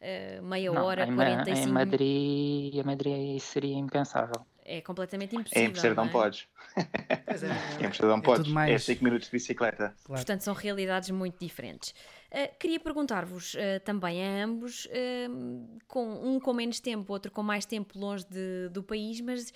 [0.00, 4.44] uh, meia não, hora, em, 45 Em Madrid, em Madrid seria impensável.
[4.64, 5.62] É completamente impossível.
[5.64, 6.08] Em Amsterdão é?
[6.08, 6.46] podes.
[6.76, 8.52] É, em Amsterdão é podes.
[8.52, 8.70] Mais...
[8.70, 9.94] É 5 minutos de bicicleta.
[10.04, 10.20] Claro.
[10.20, 11.90] Portanto, são realidades muito diferentes.
[12.30, 17.42] Uh, queria perguntar-vos uh, também a ambos, uh, com um com menos tempo, outro com
[17.42, 19.52] mais tempo longe de, do país, mas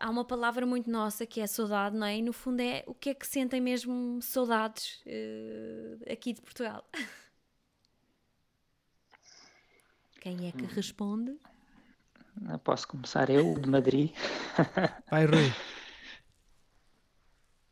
[0.00, 2.16] há uma palavra muito nossa que é saudade, não é?
[2.16, 5.04] E no fundo é o que é que sentem mesmo saudades
[6.10, 6.82] aqui de Portugal.
[10.22, 11.36] Quem é que responde?
[12.62, 14.12] Posso começar eu, de Madrid.
[15.10, 15.52] Vai, Rui.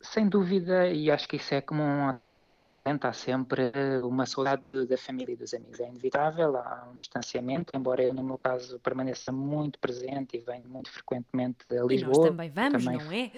[0.00, 3.70] Sem dúvida, e acho que isso é comum há sempre
[4.02, 5.78] uma saudade da família e dos amigos.
[5.78, 10.68] É inevitável, há um distanciamento, embora eu, no meu caso, permaneça muito presente e venho
[10.68, 12.14] muito frequentemente a Lisboa.
[12.14, 12.98] E nós também vamos, também...
[12.98, 13.30] não é?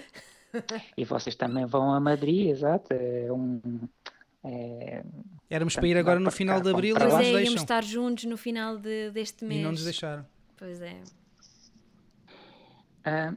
[0.97, 2.95] E vocês também vão a Madrid, exato.
[2.95, 3.61] É um,
[4.45, 5.05] é,
[5.49, 7.41] Éramos para ir agora no final de abril e não é, nos deixam.
[7.43, 9.61] íamos estar juntos no final de, deste mês.
[9.61, 10.27] E não nos deixaram.
[10.57, 11.03] Pois é.
[13.07, 13.37] Uh,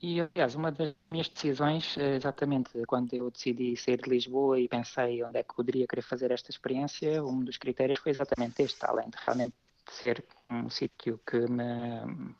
[0.00, 4.68] e aliás, uma das minhas decisões, eh, exatamente quando eu decidi sair de Lisboa e
[4.68, 8.84] pensei onde é que poderia querer fazer esta experiência, um dos critérios foi exatamente este,
[8.84, 9.54] além de realmente
[9.90, 12.34] ser um sítio que me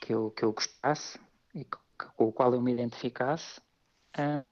[0.00, 1.18] que eu, que eu gostasse
[1.54, 3.58] e com o qual eu me identificasse.
[4.18, 4.44] Uh,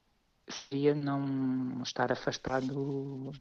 [0.48, 3.32] seria não estar afastado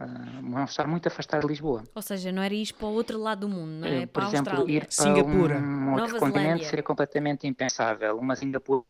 [0.00, 1.82] Uh, não estar muito afastado de Lisboa.
[1.92, 4.06] Ou seja, não era ir para o outro lado do mundo, não é?
[4.06, 4.76] Por para exemplo, Austrália.
[4.76, 5.58] ir para Singapura.
[5.58, 6.68] um outro Nova continente Zelândia.
[6.68, 8.16] seria completamente impensável.
[8.16, 8.84] Uma Singapura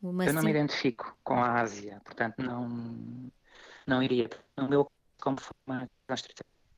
[0.00, 2.68] Uma eu não me identifico com a Ásia, portanto não,
[3.84, 4.30] não iria.
[4.56, 4.88] No meu,
[5.20, 5.90] como forma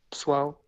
[0.09, 0.59] pessoal,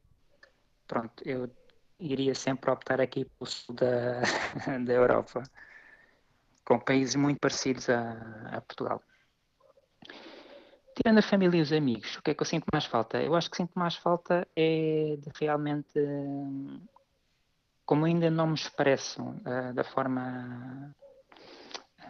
[0.87, 1.51] pronto, eu
[1.99, 4.21] iria sempre optar aqui pelo sul da,
[4.85, 5.43] da Europa
[6.69, 8.13] com países muito parecidos a,
[8.53, 9.03] a Portugal.
[10.95, 13.23] Tirando a família e os amigos, o que é que eu sinto mais falta?
[13.23, 15.99] Eu acho que sinto mais falta é de realmente,
[17.87, 20.95] como ainda não me expresso uh, da forma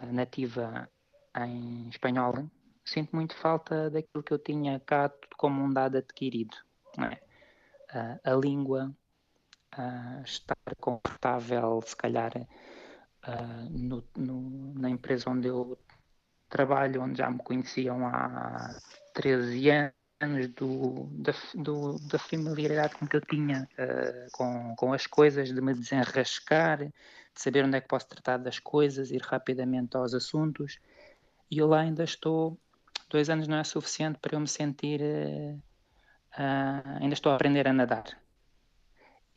[0.03, 0.88] uh, nativa
[1.37, 2.51] em espanhol,
[2.85, 6.57] sinto muito falta daquilo que eu tinha cá como um dado adquirido.
[6.99, 7.14] É?
[7.97, 8.92] Uh, a língua,
[10.25, 12.33] estar confortável, se calhar
[13.26, 15.78] uh, no, no, na empresa onde eu
[16.48, 18.78] trabalho, onde já me conheciam há
[19.14, 25.07] 13 anos, do, da, do, da familiaridade com que eu tinha uh, com, com as
[25.07, 26.92] coisas, de me desenrascar, de
[27.35, 30.78] saber onde é que posso tratar das coisas, ir rapidamente aos assuntos.
[31.50, 32.59] E eu lá ainda estou,
[33.09, 35.54] dois anos não é suficiente para eu me sentir, uh,
[36.35, 38.20] uh, ainda estou a aprender a nadar.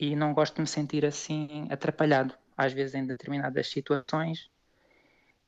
[0.00, 4.50] E não gosto de me sentir assim atrapalhado às vezes em determinadas situações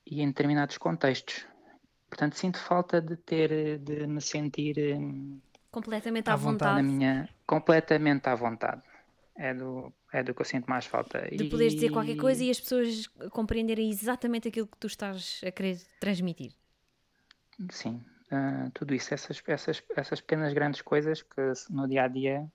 [0.07, 1.47] e em determinados contextos.
[2.09, 6.83] Portanto, sinto falta de ter, de me sentir hum, completamente à, à vontade.
[6.83, 6.87] vontade.
[6.87, 8.83] minha, completamente à vontade.
[9.37, 11.23] É do, é do que eu sinto mais falta.
[11.23, 11.51] De e...
[11.51, 15.77] poderes dizer qualquer coisa e as pessoas compreenderem exatamente aquilo que tu estás a querer
[15.99, 16.53] transmitir.
[17.71, 18.01] Sim,
[18.31, 22.49] uh, tudo isso, essas, essas, essas pequenas grandes coisas que no dia a dia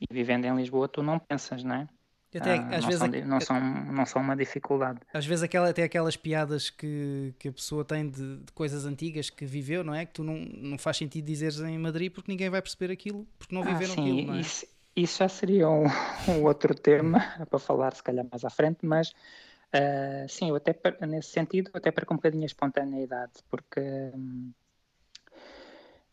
[0.00, 1.88] e vivendo em Lisboa tu não pensas, não é?
[2.34, 3.60] Até, ah, às não, vezes, são, não, são,
[3.92, 5.00] não são uma dificuldade.
[5.12, 9.30] Às vezes aquela, até aquelas piadas que, que a pessoa tem de, de, coisas antigas
[9.30, 10.04] que viveu, não é?
[10.04, 13.54] Que tu não, não faz sentido dizeres em Madrid porque ninguém vai perceber aquilo, porque
[13.54, 14.40] não ah, viveram sim, aquilo, não é?
[14.40, 15.86] Isso, isso já seria um,
[16.28, 20.74] um, outro tema para falar se calhar mais à frente, mas uh, sim, eu até
[21.06, 23.80] nesse sentido até perco um bocadinho a espontaneidade, porque...
[24.14, 24.52] Um,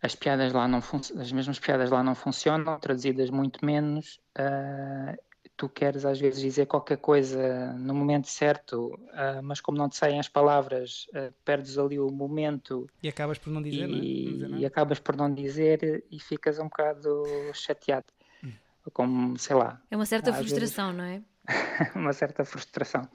[0.01, 0.79] as piadas lá não
[1.17, 4.19] as mesmas piadas lá não funcionam, traduzidas muito menos.
[4.37, 5.17] Uh,
[5.63, 9.95] tu queres às vezes dizer qualquer coisa no momento certo, uh, mas como não te
[9.95, 13.95] saem as palavras, uh, perdes ali o momento e acabas por não dizer, e, não
[13.95, 13.97] é?
[13.97, 17.23] não dizer e acabas por não dizer e ficas um bocado
[17.53, 18.07] chateado.
[18.43, 18.51] Hum.
[18.91, 19.81] Como, sei lá.
[19.89, 20.97] É uma certa frustração, vezes...
[20.97, 21.21] não é?
[21.95, 23.07] uma certa frustração.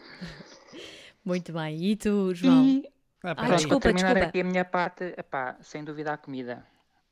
[1.23, 1.85] Muito bem.
[1.85, 2.65] E tu, João?
[2.65, 2.89] E...
[3.23, 4.29] Ah, Ai, desculpa, para terminar desculpa.
[4.29, 6.65] aqui a minha parte, epá, sem dúvida a comida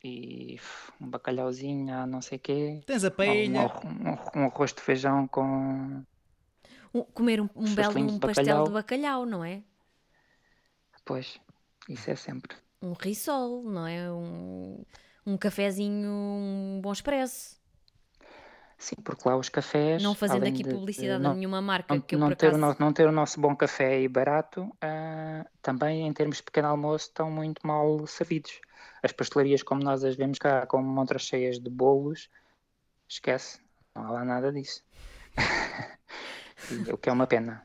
[0.07, 0.61] e
[1.01, 2.81] um bacalhauzinho, ah, não sei o quê.
[2.87, 3.81] Tens a paella.
[3.85, 6.05] Um, um, um, arroz de feijão com.
[6.95, 9.63] Um, comer um, um belo um pastel de bacalhau, não é?
[11.05, 11.39] Pois,
[11.89, 12.57] isso é sempre.
[12.81, 14.11] Um risol, não é?
[14.11, 14.85] Um,
[15.25, 17.57] um cafezinho, um bom expresso.
[18.79, 20.03] Sim, porque lá os cafés.
[20.03, 22.49] Não fazendo aqui de, publicidade de, a nenhuma marca não, que eu não por ter
[22.49, 22.63] acaso...
[22.63, 26.43] o nosso, Não ter o nosso bom café e barato, uh, também em termos de
[26.43, 28.61] pequeno almoço, estão muito mal servidos.
[29.03, 32.29] As pastelarias, como nós as vemos cá, com montras cheias de bolos,
[33.09, 33.61] esquece,
[33.95, 34.85] não há lá nada disso.
[36.93, 37.65] o que é uma pena.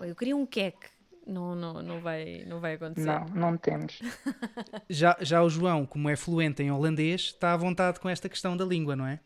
[0.00, 0.92] Eu queria um queque.
[1.26, 3.06] Não, não, não, vai, não vai acontecer.
[3.06, 4.00] Não, não temos.
[4.90, 8.56] já, já o João, como é fluente em holandês, está à vontade com esta questão
[8.56, 9.20] da língua, não é?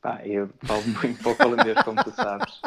[0.00, 2.60] Pá, eu falo muito pouco holandês, como tu sabes.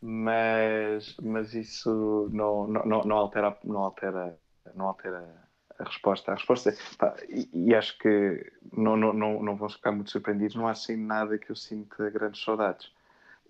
[0.00, 4.36] Mas, mas isso não, não, não, altera, não, altera,
[4.74, 5.24] não altera
[5.78, 6.32] a resposta.
[6.32, 10.10] A resposta é, pá, e, e, acho que não, não, não, não vão ficar muito
[10.10, 12.90] surpreendidos, não há assim nada que eu sinta grandes saudades.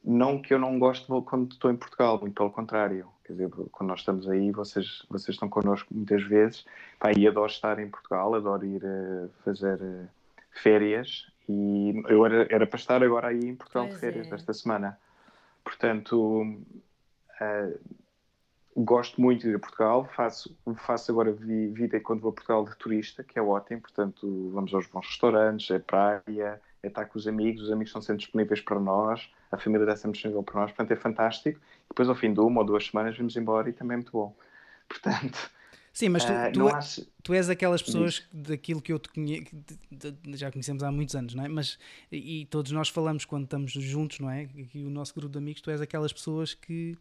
[0.04, 3.08] Não que eu não gosto quando estou em Portugal, muito pelo contrário.
[3.24, 6.66] Quer dizer, quando nós estamos aí, vocês, vocês estão connosco muitas vezes.
[6.98, 10.08] Pá, e adoro estar em Portugal, adoro ir uh, fazer uh,
[10.50, 14.34] férias e eu era, era para estar agora aí em Portugal pois de férias é.
[14.34, 14.98] esta semana.
[15.64, 16.42] Portanto,
[17.40, 17.80] uh,
[18.76, 20.08] gosto muito de ir a Portugal.
[20.14, 23.80] Faço, faço agora vida quando vou a Portugal de turista, que é ótimo.
[23.80, 27.62] Portanto, vamos aos bons restaurantes, é praia, é estar com os amigos.
[27.62, 30.70] Os amigos estão sempre disponíveis para nós, a família está sempre disponível para nós.
[30.70, 31.60] Portanto, é fantástico.
[31.88, 34.34] Depois, ao fim de uma ou duas semanas, vamos embora e também é muito bom.
[34.88, 35.50] Portanto,
[35.92, 36.80] Sim, mas tu, uh, tu, é,
[37.22, 39.44] tu, és aquelas pessoas daquilo que eu te conheço,
[40.34, 41.48] já conhecemos há muitos anos, não é?
[41.48, 41.78] Mas,
[42.10, 44.42] e todos nós falamos quando estamos juntos, não é?
[44.42, 46.96] Aqui o nosso grupo de amigos, tu és aquelas pessoas que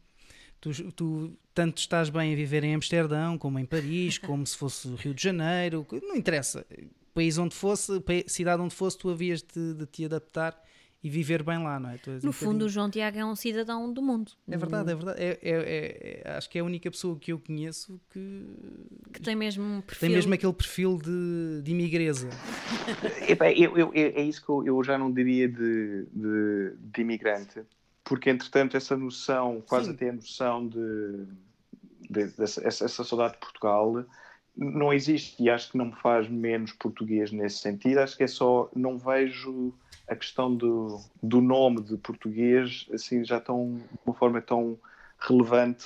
[0.60, 4.90] tu, tu tanto estás bem a viver em Amsterdão, como em Paris, como se fosse
[4.96, 6.66] Rio de Janeiro, não interessa.
[7.14, 7.94] País onde fosse,
[8.28, 10.62] cidade onde fosse, tu havias de, de te adaptar
[11.04, 12.00] e viver bem lá, não é?
[12.22, 14.32] no um fundo, o João Tiago é um cidadão do mundo.
[14.48, 15.20] É verdade, é verdade.
[15.20, 18.46] É, é, é, é, acho que é a única pessoa que eu conheço que.
[19.12, 20.08] Que tem mesmo um perfil.
[20.08, 22.30] Tem mesmo aquele perfil de, de imigreza.
[23.58, 27.62] eu, eu, é isso que eu, eu, já não diria de, de, de, imigrante,
[28.04, 29.94] porque entretanto essa noção, quase Sim.
[29.94, 31.26] até a noção de,
[32.12, 34.06] de, de essa, essa saudade de Portugal
[34.56, 38.00] não existe e acho que não me faz menos português nesse sentido.
[38.00, 39.74] Acho que é só não vejo
[40.08, 44.78] a questão do, do nome de português assim já tão de uma forma tão
[45.20, 45.86] relevante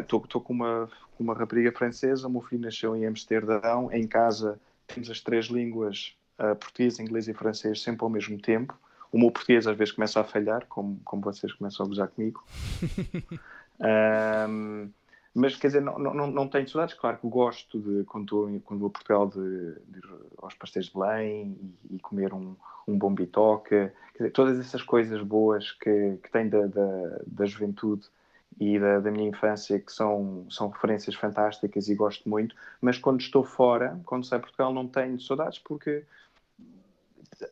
[0.00, 4.06] estou um, com uma com uma rapariga francesa o meu filho nasceu em Amsterdão em
[4.06, 8.78] casa temos as três línguas uh, português inglês e francês sempre ao mesmo tempo.
[9.12, 12.42] O meu português às vezes começa a falhar como como vocês começam a gozar comigo.
[13.80, 14.90] Um,
[15.38, 16.94] Mas, quer dizer, não, não, não tenho saudades.
[16.94, 20.04] Claro que gosto de, quando, estou, quando vou a Portugal, de, de ir
[20.38, 21.56] aos pastéis de Belém
[21.90, 22.56] e, e comer um,
[22.88, 23.90] um bom bitoque.
[24.14, 28.06] Quer dizer, todas essas coisas boas que, que tenho da, da, da juventude
[28.58, 32.56] e da, da, minha infância que são, são referências fantásticas e gosto muito.
[32.80, 36.04] Mas quando estou fora, quando saio de Portugal, não tenho saudades porque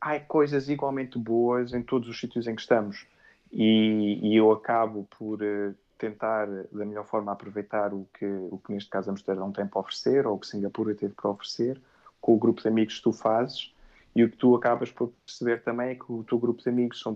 [0.00, 3.06] há coisas igualmente boas em todos os sítios em que estamos.
[3.52, 8.72] E, e eu acabo por eh, tentar da melhor forma aproveitar o que, o que
[8.72, 11.80] neste caso Amsterdão tem para oferecer, ou o que Singapura teve para oferecer,
[12.20, 13.74] com o grupo de amigos que tu fazes,
[14.14, 17.00] e o que tu acabas por perceber também é que o teu grupo de amigos
[17.00, 17.14] são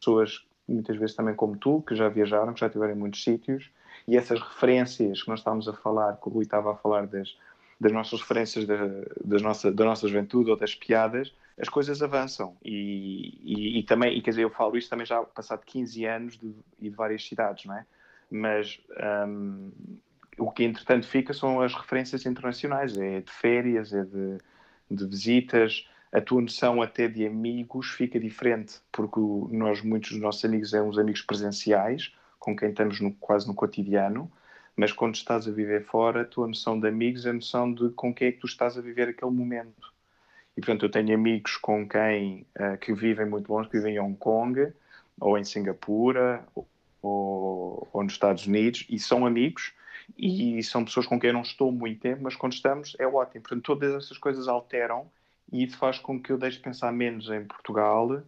[0.00, 3.70] pessoas, muitas vezes também como tu, que já viajaram, que já estiveram em muitos sítios,
[4.06, 7.36] e essas referências que nós estávamos a falar, que o Rui estava a falar das,
[7.80, 8.76] das nossas referências da,
[9.24, 12.56] das nossa, da nossa juventude ou das piadas, as coisas avançam.
[12.64, 16.38] E, e, e, também, e quer dizer, eu falo isto também já passado 15 anos
[16.38, 17.84] de, e de várias cidades, não é?
[18.30, 18.80] Mas
[19.26, 19.70] um,
[20.38, 24.38] o que entretanto fica são as referências internacionais, é de férias, é de,
[24.90, 30.44] de visitas, a tua noção até de amigos fica diferente, porque nós, muitos dos nossos
[30.44, 34.30] amigos, são os amigos presenciais, com quem estamos no, quase no cotidiano,
[34.76, 37.90] mas quando estás a viver fora, a tua noção de amigos é a noção de
[37.90, 39.92] com quem é que tu estás a viver aquele momento.
[40.56, 44.00] E portanto, eu tenho amigos com quem uh, que vivem muito longe, que vivem em
[44.00, 44.72] Hong Kong,
[45.20, 46.46] ou em Singapura,
[47.02, 49.72] ou nos Estados Unidos e são amigos
[50.16, 53.42] e são pessoas com quem eu não estou muito tempo, mas quando estamos é ótimo.
[53.42, 55.10] Portanto, todas essas coisas alteram
[55.52, 58.22] e isso faz com que eu deixe de pensar menos em Portugal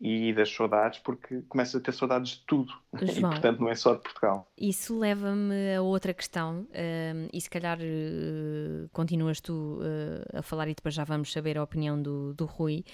[0.00, 2.72] e das saudades, porque começo a ter saudades de tudo.
[3.02, 4.50] João, e portanto não é só de Portugal.
[4.56, 10.68] Isso leva-me a outra questão, um, e se calhar uh, continuas tu uh, a falar
[10.68, 12.84] e depois já vamos saber a opinião do, do Rui,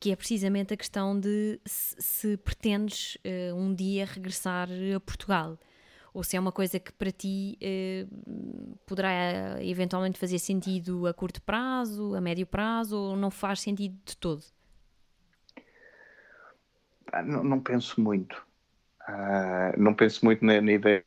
[0.00, 5.58] que é precisamente a questão de se, se pretendes uh, um dia regressar a Portugal.
[6.12, 7.56] Ou se é uma coisa que para ti
[8.84, 14.16] poderá eventualmente fazer sentido a curto prazo, a médio prazo, ou não faz sentido de
[14.16, 14.42] todo?
[17.24, 18.44] não, não, penso muito.
[19.08, 21.04] Uh, não penso muito na, na, ideia,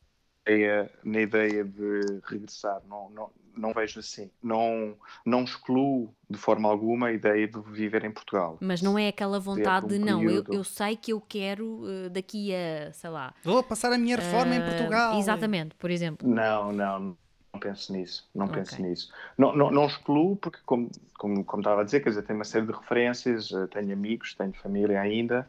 [1.04, 2.82] na ideia de regressar.
[2.88, 4.30] Não, não, não vejo assim.
[4.42, 8.58] Não, não excluo de forma alguma a ideia de viver em Portugal.
[8.60, 11.84] Mas não é aquela vontade de, um de não, eu, eu sei que eu quero
[11.84, 13.34] uh, daqui a, sei lá.
[13.44, 15.20] Vou passar a minha reforma uh, em ah, Portugal.
[15.20, 16.28] Exatamente, por exemplo.
[16.28, 17.18] Não, não.
[17.54, 18.58] Não penso nisso, não okay.
[18.58, 19.14] penso nisso.
[19.38, 22.46] Não, não, não excluo, porque, como, como, como estava a dizer, quer dizer, tenho uma
[22.46, 25.48] série de referências, eh, tenho amigos, tenho família ainda,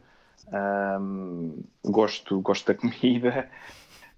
[1.01, 3.49] um, gosto, gosto da comida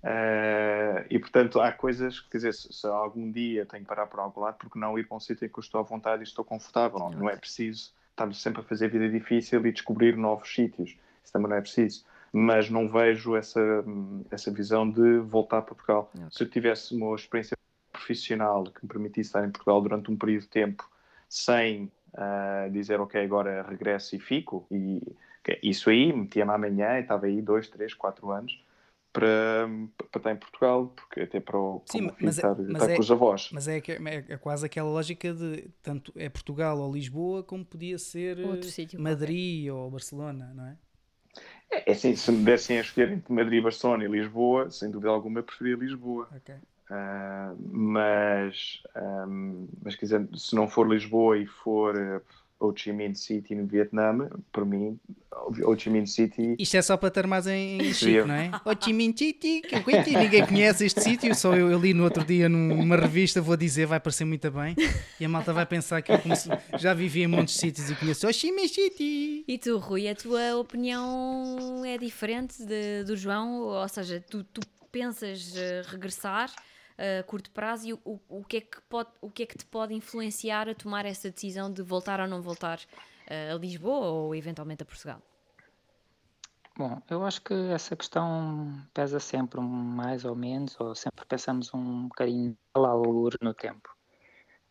[0.08, 4.20] uh, e, portanto, há coisas, quer dizer, se, se, algum dia tenho que parar por
[4.20, 6.24] algum lado, porque não ir para um sítio em que eu estou à vontade e
[6.24, 10.18] estou confortável, não, não é preciso estar sempre a fazer a vida difícil e descobrir
[10.18, 12.06] novos sítios, isso também não é preciso.
[12.34, 13.62] Mas não vejo essa,
[14.32, 16.12] essa visão de voltar para Portugal.
[16.14, 16.28] Okay.
[16.32, 17.58] Se eu tivesse uma experiência
[17.92, 20.90] profissional que me permitisse estar em Portugal durante um período de tempo
[21.30, 25.02] sem uh, dizer, ok, agora regresso e fico, e
[25.64, 28.62] isso aí, metia-me amanhã e estava aí dois, três, quatro anos
[29.18, 29.68] para,
[30.12, 33.02] para estar em Portugal, porque até para o Sim, mas, estar, mas estar é, com
[33.02, 33.50] os avós.
[33.52, 37.98] Mas é, é, é, quase aquela lógica de tanto é Portugal ou Lisboa como podia
[37.98, 38.38] ser
[39.00, 39.72] Madrid qualquer.
[39.72, 40.78] ou Barcelona, não é?
[41.72, 45.10] É, é assim, se me dessem a escolher entre Madrid, Barcelona e Lisboa, sem dúvida
[45.10, 46.30] alguma eu preferia Lisboa.
[46.38, 46.56] Okay.
[46.90, 52.22] Uh, mas, um, mas quer dizer, se não for Lisboa e for uh,
[52.60, 55.00] Ho Chi Minh City no Vietnã, por mim,
[55.46, 56.56] Ho Chi Minh City.
[56.60, 58.52] Isto é só para ter mais em Chico, não é?
[58.66, 59.62] Ho Chi Minh City,
[60.18, 63.86] ninguém conhece este sítio, só eu, eu, li no outro dia numa revista, vou dizer,
[63.86, 64.76] vai parecer muito bem,
[65.20, 68.28] e a malta vai pensar que eu conheço, já vivi em muitos sítios e conheço
[68.28, 69.46] Ho Chi Minh City.
[69.48, 73.62] E tu, Rui, a tua opinião é diferente de, do João?
[73.62, 76.52] Ou seja, tu, tu pensas eh, regressar?
[76.98, 79.66] a curto prazo e o, o, que é que pode, o que é que te
[79.66, 82.80] pode influenciar a tomar essa decisão de voltar ou não voltar
[83.30, 85.22] a Lisboa ou eventualmente a Portugal?
[86.78, 92.08] Bom, eu acho que essa questão pesa sempre mais ou menos, ou sempre pensamos um
[92.08, 92.94] bocadinho lá
[93.42, 93.90] no tempo.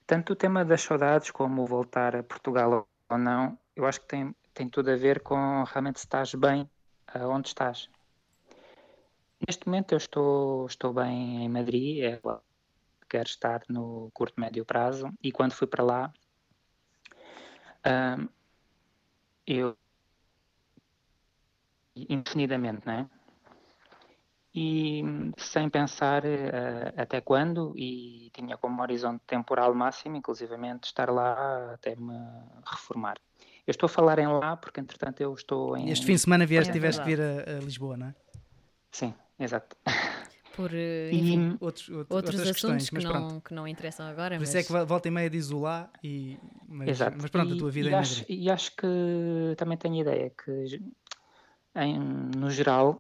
[0.07, 4.35] Tanto o tema das saudades como voltar a Portugal ou não, eu acho que tem,
[4.55, 6.71] tem tudo a ver com realmente se estás bem
[7.15, 7.91] onde estás.
[9.47, 12.21] Neste momento eu estou, estou bem em Madrid, é
[13.09, 16.13] quero estar no curto médio prazo e quando fui para lá
[17.87, 18.29] um,
[19.47, 19.77] eu
[21.95, 23.09] indefinidamente, né?
[24.55, 25.03] E
[25.37, 31.95] sem pensar uh, até quando e tinha como horizonte temporal máximo, inclusivamente estar lá até
[31.95, 32.19] me
[32.65, 33.19] reformar.
[33.67, 35.91] Eu estou a falar em lá porque entretanto eu estou em...
[35.91, 38.15] Este fim de semana vieste, tiveste que vir a, a Lisboa, não é?
[38.91, 39.77] Sim, Exato.
[40.57, 44.37] Por eh, enfim, outros, outros, outros assuntos que não, que não interessam agora.
[44.37, 44.49] Por mas...
[44.49, 47.19] isso é que volta e meia de isolar, e, mas, Exato.
[47.21, 50.81] mas pronto, a tua vida e é acho, E acho que também tenho ideia que,
[51.75, 51.99] em,
[52.35, 52.99] no geral,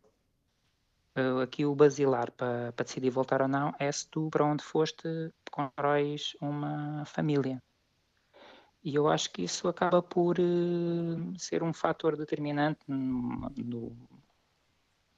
[1.14, 4.62] eh, aqui o basilar para, para decidir voltar ou não é se tu, para onde
[4.62, 7.62] foste, constróis uma família.
[8.85, 13.97] E eu acho que isso acaba por uh, ser um fator determinante no, no,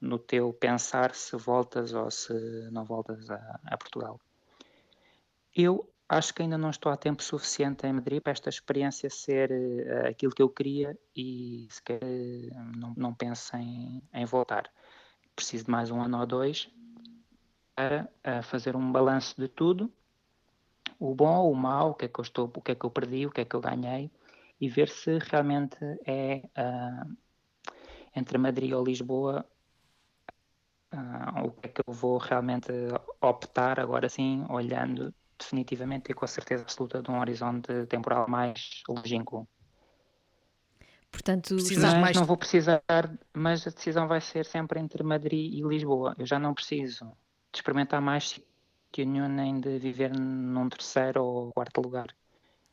[0.01, 2.33] no teu pensar se voltas ou se
[2.71, 4.21] não voltas a, a Portugal.
[5.55, 9.51] Eu acho que ainda não estou a tempo suficiente em Madrid para esta experiência ser
[9.51, 14.71] uh, aquilo que eu queria e sequer uh, não, não penso em, em, voltar.
[15.37, 16.71] Preciso de mais um ano ou dois
[17.75, 19.93] para uh, fazer um balanço de tudo,
[20.99, 22.91] o bom, o mau, o que é que eu estou, o que é que eu
[22.91, 24.11] perdi, o que é que eu ganhei
[24.61, 26.43] e ver se realmente é
[28.17, 29.47] entre Madrid ou Lisboa
[30.93, 32.71] uh, o que é que eu vou realmente
[33.21, 38.83] optar agora sim, olhando definitivamente e com a certeza absoluta de um horizonte temporal mais
[38.89, 39.49] longínquo.
[41.11, 42.17] Portanto, mas mais...
[42.17, 42.83] não vou precisar,
[43.33, 46.15] mas a decisão vai ser sempre entre Madrid e Lisboa.
[46.19, 47.07] Eu já não preciso
[47.51, 52.09] de experimentar mais sítio nenhum nem de viver num terceiro ou quarto lugar.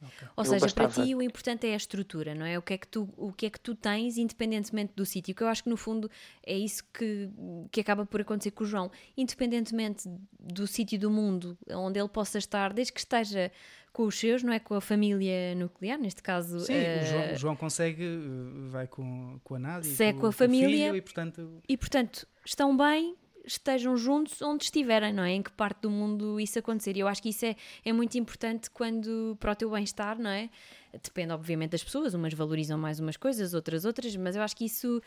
[0.02, 0.28] Okay.
[0.36, 2.58] Ou seja, para ti o importante é a estrutura, não é?
[2.58, 5.34] O que é que tu, o que é que tu tens, independentemente do sítio.
[5.34, 6.10] Que eu acho que no fundo
[6.46, 7.30] é isso que,
[7.72, 8.91] que acaba por acontecer com o João.
[9.18, 13.52] Independentemente do sítio do mundo onde ele possa estar, desde que esteja
[13.96, 14.60] com os seus, não é?
[14.60, 16.60] Com a família nuclear, neste caso.
[16.60, 19.89] Sim, uh, o, João, o, João, consegue, eh, vai com, com a Nádia.
[19.89, 20.88] Se é com, com a família.
[20.88, 21.62] Filho, e, portanto...
[21.70, 23.16] e portanto estão bem,
[23.46, 25.32] estejam juntos onde estiverem, não é?
[25.32, 26.96] Em que parte do mundo isso acontecer.
[26.96, 30.30] E eu acho que isso é, é muito importante quando, para o teu bem-estar, não
[30.30, 30.50] é?
[31.04, 34.66] Depende, obviamente, das pessoas, umas valorizam mais umas coisas, outras outras, mas eu acho que
[34.66, 35.02] isso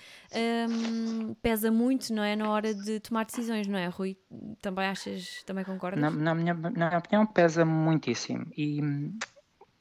[0.69, 2.37] hum, pesa muito, não é?
[2.37, 4.17] Na hora de tomar decisões, não é, Rui?
[4.61, 6.01] Também achas, também concordas?
[6.01, 8.47] Na, na, minha, na minha opinião, pesa muitíssimo.
[8.57, 8.81] E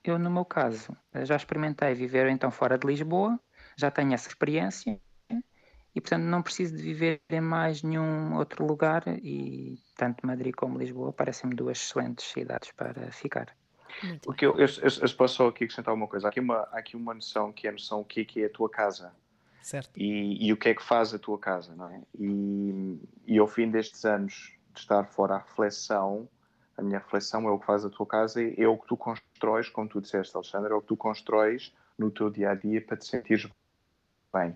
[0.04, 3.38] eu, no meu caso, já experimentei viver então fora de Lisboa,
[3.78, 5.00] já tenho essa experiência
[5.98, 10.78] e portanto não preciso de viver em mais nenhum outro lugar e tanto Madrid como
[10.78, 13.48] Lisboa parecem-me duas excelentes cidades para ficar.
[14.28, 16.28] o que eu, eu, eu, eu, posso só aqui acrescentar uma coisa.
[16.28, 18.44] Há aqui uma, há aqui uma noção que é a noção o que é, que
[18.44, 19.12] é a tua casa.
[19.64, 19.90] Certo.
[19.98, 22.00] E, e o que é que faz a tua casa, não é?
[22.20, 26.30] E, e ao fim destes anos de estar fora a reflexão,
[26.78, 29.68] a minha reflexão é o que faz a tua casa, é o que tu constróis,
[29.68, 32.98] como tu disseste, Alexandre, é o que tu constróis no teu dia a dia para
[32.98, 33.50] te sentires
[34.32, 34.56] bem.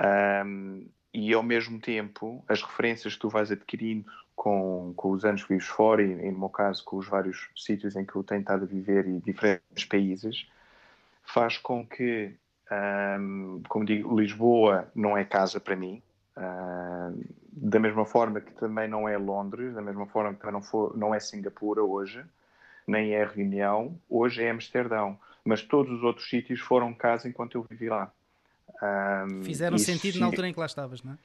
[0.00, 5.42] Um, e ao mesmo tempo, as referências que tu vais adquirindo com, com os anos
[5.42, 8.22] que vives fora, e, e no meu caso, com os vários sítios em que eu
[8.22, 10.46] tenho estado a viver e diferentes países,
[11.22, 12.34] faz com que,
[13.18, 16.02] um, como digo, Lisboa não é casa para mim,
[17.50, 20.96] da mesma forma que também não é Londres, da mesma forma que também não, for,
[20.96, 22.22] não é Singapura hoje,
[22.86, 25.18] nem é Reunião, hoje é Amsterdão.
[25.44, 28.12] Mas todos os outros sítios foram casa enquanto eu vivi lá.
[28.82, 31.18] Um, Fizeram sentido na altura em que lá estavas, não é?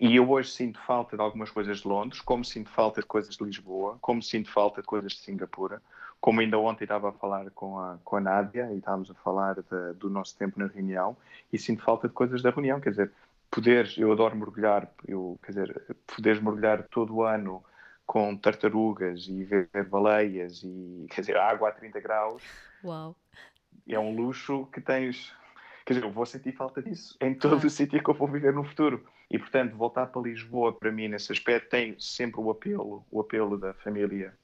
[0.00, 3.36] E eu hoje sinto falta de algumas coisas de Londres, como sinto falta de coisas
[3.36, 5.82] de Lisboa, como sinto falta de coisas de Singapura,
[6.18, 9.56] como ainda ontem estava a falar com a, com a Nádia e estávamos a falar
[9.56, 11.14] de, do nosso tempo na reunião
[11.52, 13.12] e sinto falta de coisas da reunião, quer dizer,
[13.50, 17.62] poderes, eu adoro mergulhar, eu, quer dizer, poderes mergulhar todo o ano
[18.06, 22.42] com tartarugas e ver, ver baleias e, quer dizer, água a 30 graus.
[22.82, 23.14] Uau.
[23.86, 25.32] É um luxo que tens
[25.84, 28.52] Quer dizer, eu vou sentir falta disso em todo o sítio que eu vou viver
[28.52, 29.04] no futuro.
[29.30, 33.56] E, portanto, voltar para Lisboa, para mim, nesse aspecto, tem sempre o apelo, o apelo
[33.56, 34.34] da família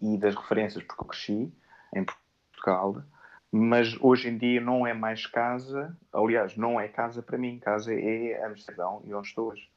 [0.00, 1.52] e das referências, porque eu cresci
[1.94, 3.02] em Portugal,
[3.50, 7.92] mas hoje em dia não é mais casa, aliás, não é casa para mim, casa
[7.94, 9.68] é Amsterdão e onde estou hoje.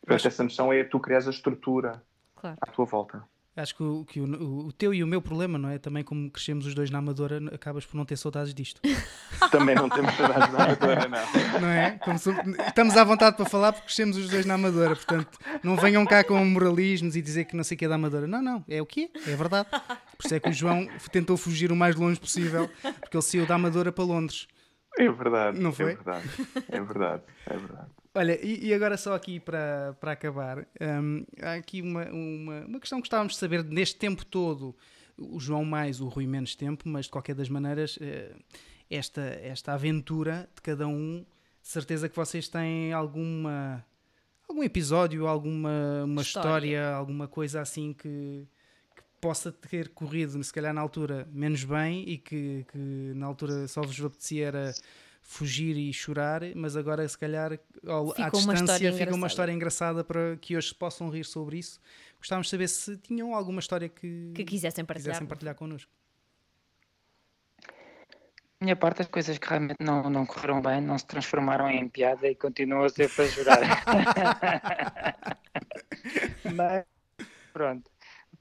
[0.00, 2.02] Portanto, essa noção é tu crias a estrutura
[2.36, 2.56] claro.
[2.60, 3.22] à tua volta.
[3.56, 5.76] Acho que, o, que o, o, teu e o meu problema, não é?
[5.76, 8.80] Também como crescemos os dois na Amadora, acabas por não ter saudades disto.
[9.50, 11.60] Também não temos saudades na Amadora, não.
[11.60, 11.98] Não é?
[12.16, 12.30] So,
[12.66, 16.22] estamos à vontade para falar porque crescemos os dois na Amadora, portanto, não venham cá
[16.22, 18.26] com moralismos e dizer que não sei o que é da Amadora.
[18.28, 19.10] Não, não, é o quê?
[19.26, 19.68] É verdade.
[19.68, 22.70] Por isso é que o João tentou fugir o mais longe possível,
[23.00, 24.46] porque ele saiu da Amadora para Londres.
[24.96, 25.58] É verdade.
[25.58, 25.92] Não foi?
[25.92, 26.28] É verdade.
[26.68, 27.22] É verdade.
[27.46, 27.99] É verdade.
[28.12, 32.80] Olha, e, e, agora só aqui para, para acabar, um, há aqui uma, uma, uma
[32.80, 34.74] questão que gostávamos de saber neste tempo todo,
[35.16, 38.34] o João mais, o Rui menos tempo, mas de qualquer das maneiras, eh,
[38.90, 41.24] esta, esta aventura de cada um,
[41.62, 43.84] certeza que vocês têm alguma
[44.48, 46.48] algum episódio, alguma uma história.
[46.48, 48.48] história alguma coisa assim que,
[48.96, 53.68] que, possa ter corrido, se calhar na altura, menos bem e que, que na altura
[53.68, 54.74] só vos apetecia era
[55.30, 57.56] fugir e chorar, mas agora se calhar
[57.86, 61.80] ao, à distância fica uma história engraçada para que hoje possam rir sobre isso.
[62.18, 65.88] Gostávamos de saber se tinham alguma história que, que quisessem partilhar, quisessem partilhar connosco.
[68.60, 72.26] minha parte, as coisas que realmente não, não correram bem não se transformaram em piada
[72.26, 73.60] e continuam a ser para jurar.
[76.56, 76.84] Mas,
[77.52, 77.88] pronto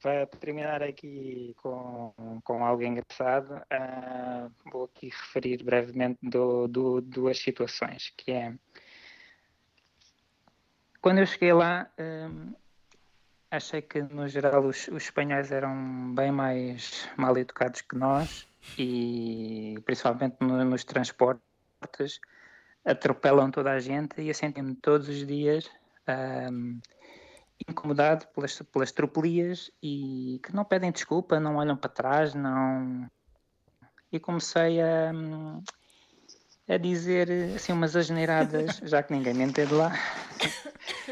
[0.02, 7.38] para terminar aqui com, com algo engraçado, uh, vou aqui referir brevemente do, do, duas
[7.38, 8.54] situações, que é
[11.02, 12.30] quando eu cheguei lá, ah,
[13.52, 18.48] achei que no geral os, os, espanhóis eram bem mais mal educados que nós
[18.78, 22.20] e principalmente no, nos transportes
[22.84, 25.70] atropelam toda a gente e eu senti-me todos os dias
[26.52, 26.80] um,
[27.70, 33.08] incomodado pelas, pelas tropelias e que não pedem desculpa, não olham para trás, não.
[34.12, 35.12] E comecei a,
[36.68, 39.94] a dizer assim umas asneiradas, já que ninguém me entende lá.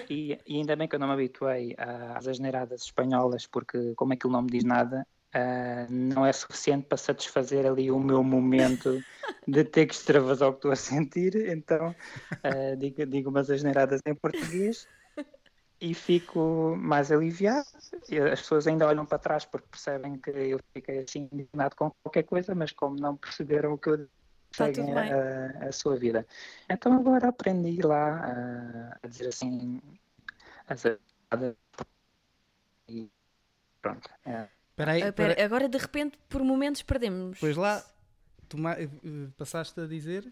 [0.10, 1.76] E, e, ainda bem que eu não me habituei
[2.16, 5.06] às asneiradas espanholas, porque como aquilo não me diz nada,
[5.36, 9.04] uh, não é suficiente para satisfazer ali o meu momento
[9.48, 11.36] de ter que extravasar o que estou a sentir.
[11.50, 14.88] Então uh, digo, digo umas asneiradas em português
[15.80, 17.68] e fico mais aliviado.
[18.10, 21.92] E as pessoas ainda olham para trás porque percebem que eu fiquei assim indignado com
[22.04, 24.08] qualquer coisa, mas como não perceberam o que eu
[24.52, 26.26] seguem a, a, sua vida.
[26.70, 29.82] Então agora aprendi lá a, a dizer assim
[30.68, 30.84] as
[32.90, 33.10] e
[33.82, 34.10] pronto.
[34.26, 34.48] É.
[34.76, 35.42] Peraí, ah, peraí.
[35.44, 37.40] Agora de repente por momentos perdemos.
[37.40, 37.84] Pois lá,
[38.50, 38.90] tu eh,
[39.38, 40.32] passaste a dizer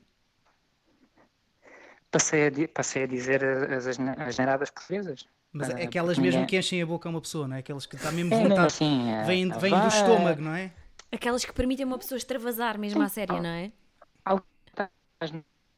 [2.16, 5.28] passei a, passei a dizer as, as, as generadas portuguesas.
[5.56, 6.46] Mas é aquelas mesmo ninguém...
[6.48, 7.60] que enchem a boca a uma pessoa, não é?
[7.60, 10.70] Aquelas que está mesmo é, vontade, assim, é, vêm, vêm do estômago, não é?
[11.10, 13.72] Aquelas que permitem uma pessoa extravasar mesmo à série, não é?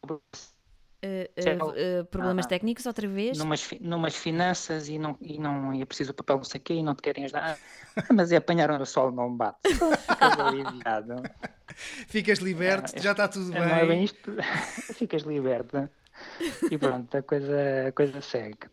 [0.09, 0.17] Uh,
[1.03, 3.37] uh, uh, problemas ah, técnicos outra vez?
[3.37, 6.73] Numas, numas finanças e não, e não é preciso o papel não sei o quê
[6.73, 7.59] e não te querem ajudar.
[8.11, 9.59] mas é apanharam o sol, não bate.
[9.75, 11.23] Ficas aliviado.
[12.07, 13.69] Ficas liberto, é, já está tudo é, bem.
[13.69, 14.31] Não é bem isto.
[14.97, 15.87] Ficas liberto.
[16.71, 18.67] E pronto, a coisa, a coisa segue.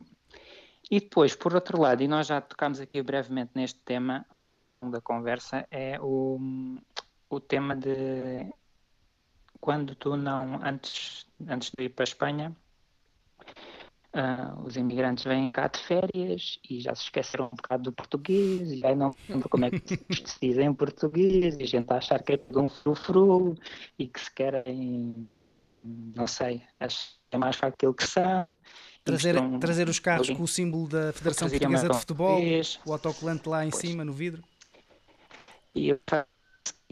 [0.90, 4.26] E depois, por outro lado, e nós já tocámos aqui brevemente neste tema
[4.82, 6.38] da conversa, é o,
[7.28, 8.52] o tema de
[9.60, 12.56] quando tu não, antes, antes de ir para a Espanha,
[14.14, 18.72] uh, os imigrantes vêm cá de férias e já se esqueceram um bocado do português
[18.72, 19.96] e aí não lembro como é que
[20.28, 23.54] se diz em português e a gente a achar que é tudo um frufru
[23.98, 25.28] e que se querem,
[25.82, 26.62] não sei,
[27.30, 28.46] é mais fácil aquilo que são.
[29.04, 32.40] Trazer, estão, trazer os carros ali, com o símbolo da Federação Portuguesa de Futebol,
[32.86, 33.80] o autocolante lá em pois.
[33.82, 34.42] cima no vidro.
[35.74, 36.00] E eu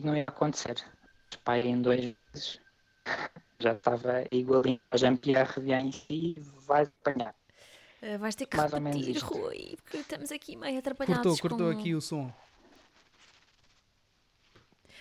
[0.02, 0.76] não ia acontecer.
[1.42, 2.60] Pai em dois vezes
[3.58, 6.36] já estava igualinho a Jean-Pierre vem em si
[6.66, 7.34] vais apanhar.
[8.02, 11.40] Uh, vais ter que Mais repetir, Rui, porque estamos aqui meio atrapalhados.
[11.40, 11.80] Cortou, cortou com...
[11.80, 12.32] aqui o som.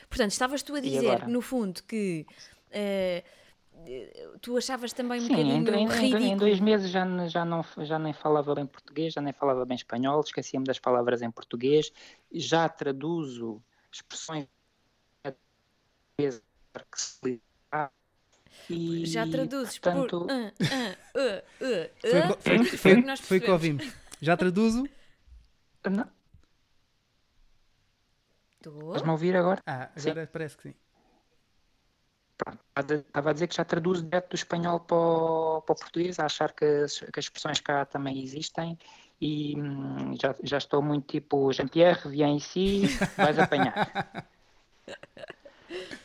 [0.07, 2.25] Portanto, estavas tu a dizer, no fundo, que
[2.69, 3.23] uh,
[4.41, 6.23] tu achavas também um Sim, bocadinho em, ridículo.
[6.23, 9.75] Em dois meses já, já, não, já nem falava bem português, já nem falava bem
[9.75, 11.91] espanhol, esquecia-me das palavras em português,
[12.31, 13.61] já traduzo
[13.91, 14.47] expressões
[16.17, 17.41] que se
[18.69, 20.25] e, Já traduzes portanto...
[20.25, 20.31] por.
[20.31, 20.47] Uh,
[21.15, 23.91] uh, uh, foi, foi, foi, foi que ouvimos.
[24.21, 24.87] Já traduzo?
[25.89, 26.07] Não.
[28.59, 29.61] Estás-me a ouvir agora?
[29.65, 30.31] Ah, agora sim.
[30.31, 30.75] parece que sim.
[32.75, 36.25] Estava a dizer que já traduzo direto do espanhol para o, para o português, a
[36.25, 38.77] achar que as, que as expressões cá também existem
[39.19, 42.87] e hum, já, já estou muito tipo Jean-Pierre, vem em si,
[43.17, 44.27] vais apanhar.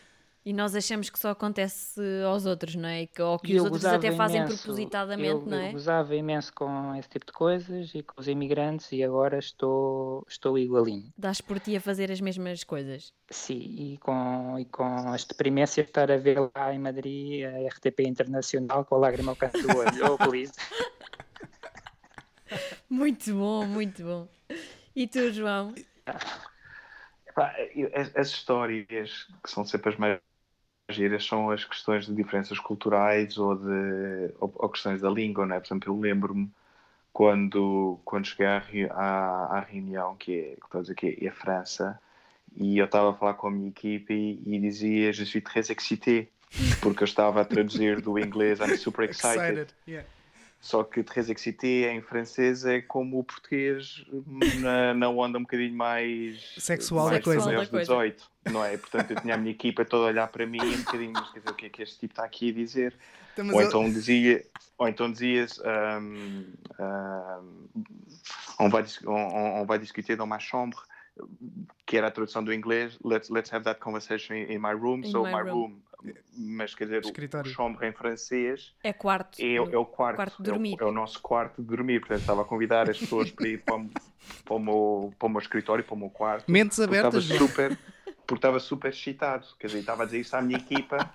[0.47, 3.09] E nós achamos que só acontece aos outros, não é?
[3.19, 5.69] Ou que os outros até fazem imenso, propositadamente, eu, não é?
[5.71, 10.25] Eu gozava imenso com esse tipo de coisas e com os imigrantes e agora estou,
[10.29, 11.13] estou igualinho.
[11.19, 13.13] Dás por ti a fazer as mesmas coisas?
[13.29, 17.67] Sim, e com, e com as deprimências de estar a ver lá em Madrid a
[17.67, 19.91] RTP Internacional com a lágrima ao canto do olho.
[20.13, 20.53] oh, please.
[22.89, 24.29] Muito bom, muito bom.
[24.95, 25.75] E tu, João?
[28.15, 30.36] As histórias que são sempre as maiores
[30.89, 35.57] giras são as questões de diferenças culturais ou, de, ou, ou questões da língua, não
[35.57, 35.61] é?
[35.61, 36.51] Por exemplo, eu lembro-me
[37.13, 41.99] quando, quando cheguei à, à, à, reunião, que é, que dizer, que é a França,
[42.55, 45.71] e eu estava a falar com a minha equipe e, e dizia Je suis très
[45.71, 46.29] excité,
[46.81, 49.41] porque eu estava a traduzir do inglês I'm super excited.
[49.41, 50.07] excited yeah.
[50.61, 54.05] Só que très excité em francês é como o português
[54.61, 57.53] na, na onda um bocadinho mais sexual da coisa.
[57.53, 58.77] Mais 18, não é?
[58.77, 61.39] Portanto, eu tinha a minha equipa toda a olhar para mim um bocadinho, mas quer
[61.39, 62.95] dizer, o que é que este tipo está aqui a dizer?
[63.33, 64.45] Então, ou, então dizia,
[64.79, 67.69] ou então dizias um, um,
[68.59, 70.81] on, va, on, on va discuter dans ma chambre
[71.85, 75.11] que era a tradução do inglês let's, let's have that conversation in my room, in
[75.11, 75.53] so my, my room.
[75.53, 75.83] room
[76.37, 77.51] mas quer dizer, Escritório.
[77.51, 79.41] o chambre em francês é quarto.
[79.41, 80.77] É, é o quarto, quarto de dormir.
[80.79, 82.01] É o, é o, nosso quarto de dormir.
[82.01, 83.91] Portanto, estava a convidar as pessoas para ir para o,
[84.45, 86.51] para o, meu, para o meu escritório, para o meu quarto.
[86.51, 87.25] Mentes abertas.
[87.25, 87.79] Estava super,
[88.27, 89.47] porque estava super excitado.
[89.59, 91.11] Quer dizer, estava a dizer isso à minha equipa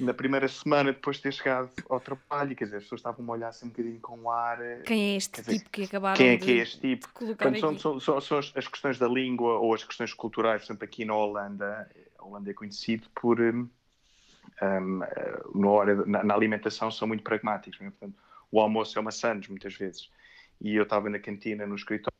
[0.00, 3.32] na primeira semana depois de ter chegado ao trabalho, quer dizer, as pessoas estavam a
[3.32, 4.60] olhar assim um bocadinho com o ar.
[4.60, 7.08] Eh, quem é este dizer, tipo que acabaram Quem é que é este tipo?
[7.12, 10.84] Portanto, são, são, são, são, as questões da língua ou as questões culturais, por exemplo,
[10.84, 13.40] aqui na Holanda, a Holanda é conhecido por.
[13.40, 13.68] Um,
[14.62, 14.98] um,
[15.54, 17.78] na, hora, na, na, alimentação são muito pragmáticos.
[17.80, 17.90] Né?
[17.90, 18.18] Portanto,
[18.50, 20.10] o almoço é uma sandes, muitas vezes.
[20.60, 22.18] E eu estava na cantina, no escritório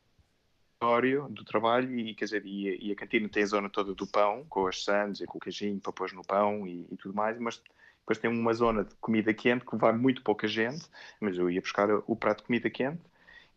[1.29, 4.45] do trabalho e quer dizer e, e, a cantina tem a zona toda do pão
[4.47, 7.37] com as sandes e com o queijinho para pôr no pão e, e, tudo mais
[7.37, 7.61] mas
[7.99, 10.85] depois tem uma zona de comida quente que vai muito pouca gente
[11.19, 13.01] mas eu ia buscar o prato de comida quente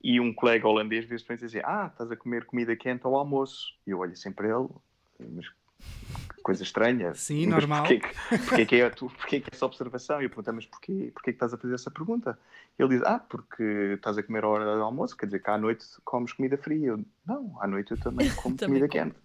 [0.03, 3.73] e um colega holandês vezes dizia ah estás a comer comida quente ao almoço.
[3.87, 4.69] E eu olho sempre ele
[5.31, 5.47] mas
[6.43, 7.15] coisa estranha.
[7.15, 7.87] Sim, Mas normal.
[7.87, 10.21] Porquê, que- porquê, que é, tu, porquê que é essa observação?
[10.21, 12.39] E eu perguntei, mas porquê, porquê que estás a fazer essa pergunta?
[12.79, 13.63] Ele diz, ah, porque
[13.95, 16.89] estás a comer a hora do almoço, quer dizer que à noite comes comida fria.
[16.89, 19.13] Eu, não, à noite eu também como Também comida como.
[19.13, 19.23] quente.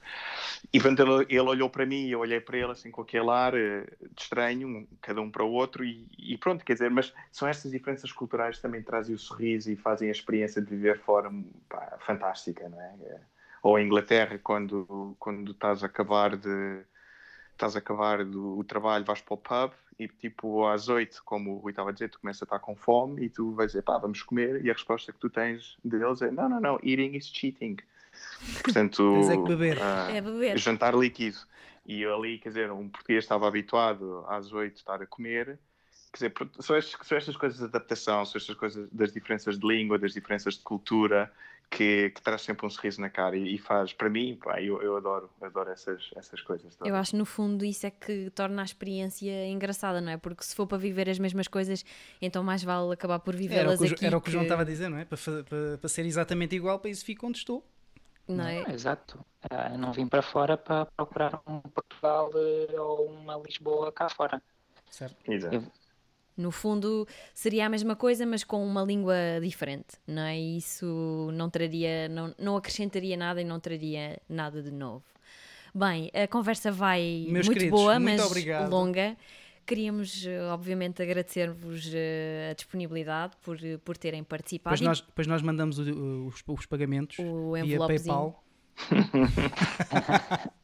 [0.72, 3.30] E portanto ele, ele olhou para mim e eu olhei para ele assim com aquele
[3.30, 7.14] ar eh, de estranho, cada um para o outro e, e pronto, quer dizer, mas
[7.32, 10.99] são estas diferenças culturais que também trazem o sorriso e fazem a experiência de viver
[10.99, 11.32] fora
[11.70, 13.22] pá, fantástica, não é?
[13.68, 16.82] Ou em Inglaterra, quando, quando estás a acabar de
[17.51, 21.55] estás a acabar do, o trabalho, vais para o pub e tipo às oito, como
[21.55, 23.82] o Rui estava a dizer, tu começas a estar com fome e tu vais dizer,
[23.82, 27.18] pá, vamos comer e a resposta que tu tens deles é, não, não, não, eating
[27.18, 27.76] is cheating.
[28.63, 29.82] Portanto, Tens é que beber.
[29.82, 30.57] ah, É beber.
[30.57, 31.38] jantar líquido.
[31.86, 35.59] E eu ali, quer dizer, um português estava habituado às oito estar a comer.
[36.13, 39.68] Quer dizer, são estas, são estas coisas de adaptação, são estas coisas das diferenças de
[39.68, 41.32] língua, das diferenças de cultura,
[41.70, 44.82] que, que traz sempre um sorriso na cara e, e faz, para mim, pá, eu,
[44.82, 46.76] eu adoro, adoro essas, essas coisas.
[46.84, 50.18] Eu acho no fundo isso é que torna a experiência engraçada, não é?
[50.18, 51.84] Porque se for para viver as mesmas coisas,
[52.22, 54.05] então mais vale acabar por vivê-las aqui.
[54.05, 55.05] era o que o João estava a dizer, não é?
[55.05, 57.63] Para, para, para ser exatamente igual, para isso fico onde estou.
[58.28, 58.63] Não é?
[58.68, 59.26] Ah, Exato.
[59.49, 64.09] Ah, eu não vim para fora para procurar um Portugal eh, ou uma Lisboa cá
[64.09, 64.41] fora.
[64.89, 65.15] Certo?
[65.32, 65.55] Exato.
[65.55, 65.63] Eu-
[66.38, 70.38] No fundo, seria a mesma coisa, mas com uma língua diferente, não é?
[70.40, 75.04] E isso não traria, não, não acrescentaria nada e não traria nada de novo.
[75.74, 78.70] Bem, a conversa vai Meus muito queridos, boa, muito mas obrigado.
[78.70, 79.18] longa.
[79.66, 84.76] Queríamos, eh, obviamente, agradecer-vos eh, a disponibilidade por, por terem participado.
[84.76, 87.78] Depois nós, depois nós mandamos o- os, os pagamentos O via.
[87.80, 88.44] PayPal.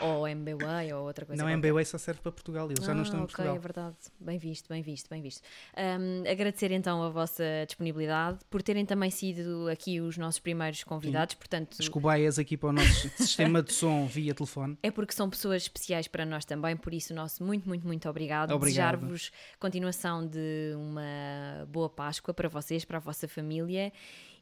[0.00, 1.68] Ou MBWay ou outra coisa Não, qualquer.
[1.68, 2.70] MBWay só serve para Portugal.
[2.70, 3.56] Eles já não Ah, estão em ok, Portugal.
[3.56, 3.96] é verdade.
[4.20, 5.42] Bem visto, bem visto, bem visto.
[5.76, 11.34] Ahm, agradecer então a vossa disponibilidade, por terem também sido aqui os nossos primeiros convidados,
[11.34, 14.78] portanto, As cobaias aqui para o nosso sistema de som via telefone.
[14.82, 18.52] é porque são pessoas especiais para nós também, por isso nosso muito, muito, muito obrigado.
[18.52, 18.98] Obrigado.
[19.00, 23.92] Desejar-vos continuação de uma boa Páscoa para vocês, para a vossa família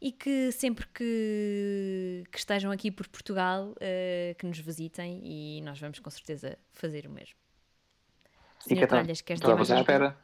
[0.01, 5.79] e que sempre que, que estejam aqui por Portugal, eh, que nos visitem e nós
[5.79, 7.35] vamos com certeza fazer o mesmo.
[8.67, 8.87] E Senhor?
[8.87, 10.17] Tralhas, queres dizer mais espera.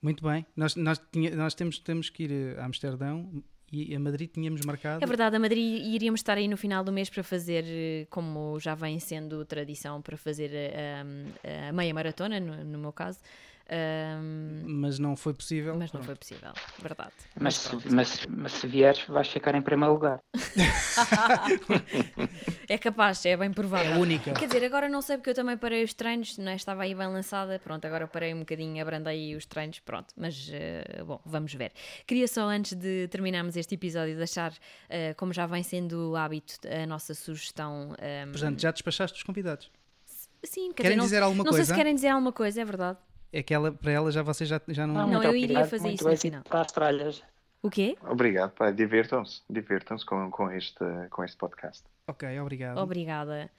[0.00, 0.46] Muito bem.
[0.56, 3.42] Nós, nós, tinha- nós temos, temos que ir a Amsterdão
[3.72, 5.02] e a Madrid tínhamos marcado.
[5.02, 8.58] É verdade, a Madrid iríamos estar aí no final do mês para fazer, eh, como
[8.60, 11.02] já vem sendo tradição, para fazer eh,
[11.68, 13.18] a, meia maratona, no, no meu caso,
[14.66, 15.74] Mas não foi possível.
[15.74, 16.06] mas não Pronto.
[16.06, 17.12] foi possível, verdade.
[17.40, 20.20] Mas, se, mas, mas se vieres, vais ficar em primeiro lugar.
[22.68, 23.94] É capaz, é bem É provável.
[23.94, 24.32] a única.
[24.34, 26.56] Quer dizer, agora não sei porque eu também parei os treinos, não é?
[26.56, 31.02] estava aí bem lançada, pronto, agora parei um bocadinho, abrandei os treinos, pronto, mas eh,
[31.06, 31.72] bom, vamos ver.
[32.06, 34.52] Queria só antes de terminarmos este episódio deixar,
[34.88, 37.94] eh, como já vem sendo o hábito, a nossa sugestão.
[37.98, 39.70] ehm, Portanto, já despachaste os convidados.
[40.44, 41.72] sim, quer Querem dizer, não, dizer alguma não sei coisa?
[41.72, 42.98] se querem dizer alguma coisa, é verdade.
[43.32, 44.94] É que ela, para ela já vocês já, já não.
[44.94, 46.42] Não, muito eu iria fazer muito isso no final.
[46.44, 47.22] Para as tralhas.
[47.62, 47.96] O quê?
[48.02, 48.70] Obrigado, pá.
[48.70, 49.42] Divirtam-se.
[49.50, 51.84] Divirtam-se com, com, este, com este podcast.
[52.06, 52.78] Ok, obrigado.
[52.78, 53.50] Obrigada.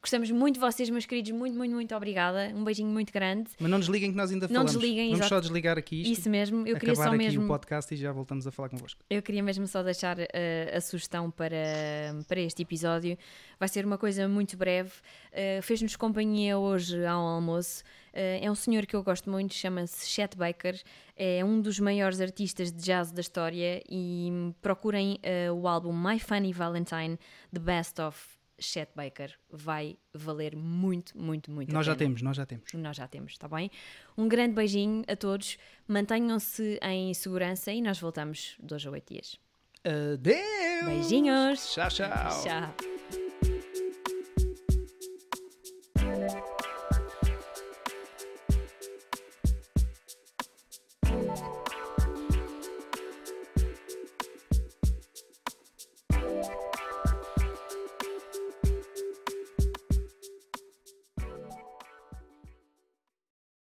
[0.00, 2.52] Gostamos muito de vocês, meus queridos, muito, muito, muito obrigada.
[2.54, 3.50] Um beijinho muito grande.
[3.58, 4.72] Mas não desliguem que nós ainda Não falamos.
[4.72, 5.34] desliguem, Vamos exato.
[5.34, 6.12] só desligar aqui isto.
[6.20, 7.44] Isso mesmo, eu queria só aqui mesmo.
[7.44, 9.00] o podcast e já voltamos a falar convosco.
[9.10, 11.56] Eu queria mesmo só deixar eh, a sugestão para,
[12.28, 13.18] para este episódio.
[13.58, 14.92] Vai ser uma coisa muito breve.
[15.32, 17.82] Eh, Fez-nos companhia hoje ao almoço.
[18.12, 20.80] Eh, é um senhor que eu gosto muito, chama-se Chet Baker.
[21.16, 23.82] É um dos maiores artistas de jazz da história.
[23.90, 25.18] E hum, procurem
[25.52, 27.18] o álbum My Funny Valentine,
[27.52, 29.32] The Best of Chet Baker.
[29.50, 31.98] Vai valer muito, muito, muito a Nós já pena.
[32.06, 32.72] temos, nós já temos.
[32.74, 33.70] Nós já temos, está bem?
[34.16, 35.56] Um grande beijinho a todos.
[35.86, 39.38] Mantenham-se em segurança e nós voltamos dois a oito dias.
[39.84, 40.84] Adeus!
[40.86, 41.72] Beijinhos.
[41.74, 42.08] Tchau, tchau!
[42.42, 42.87] Tchau.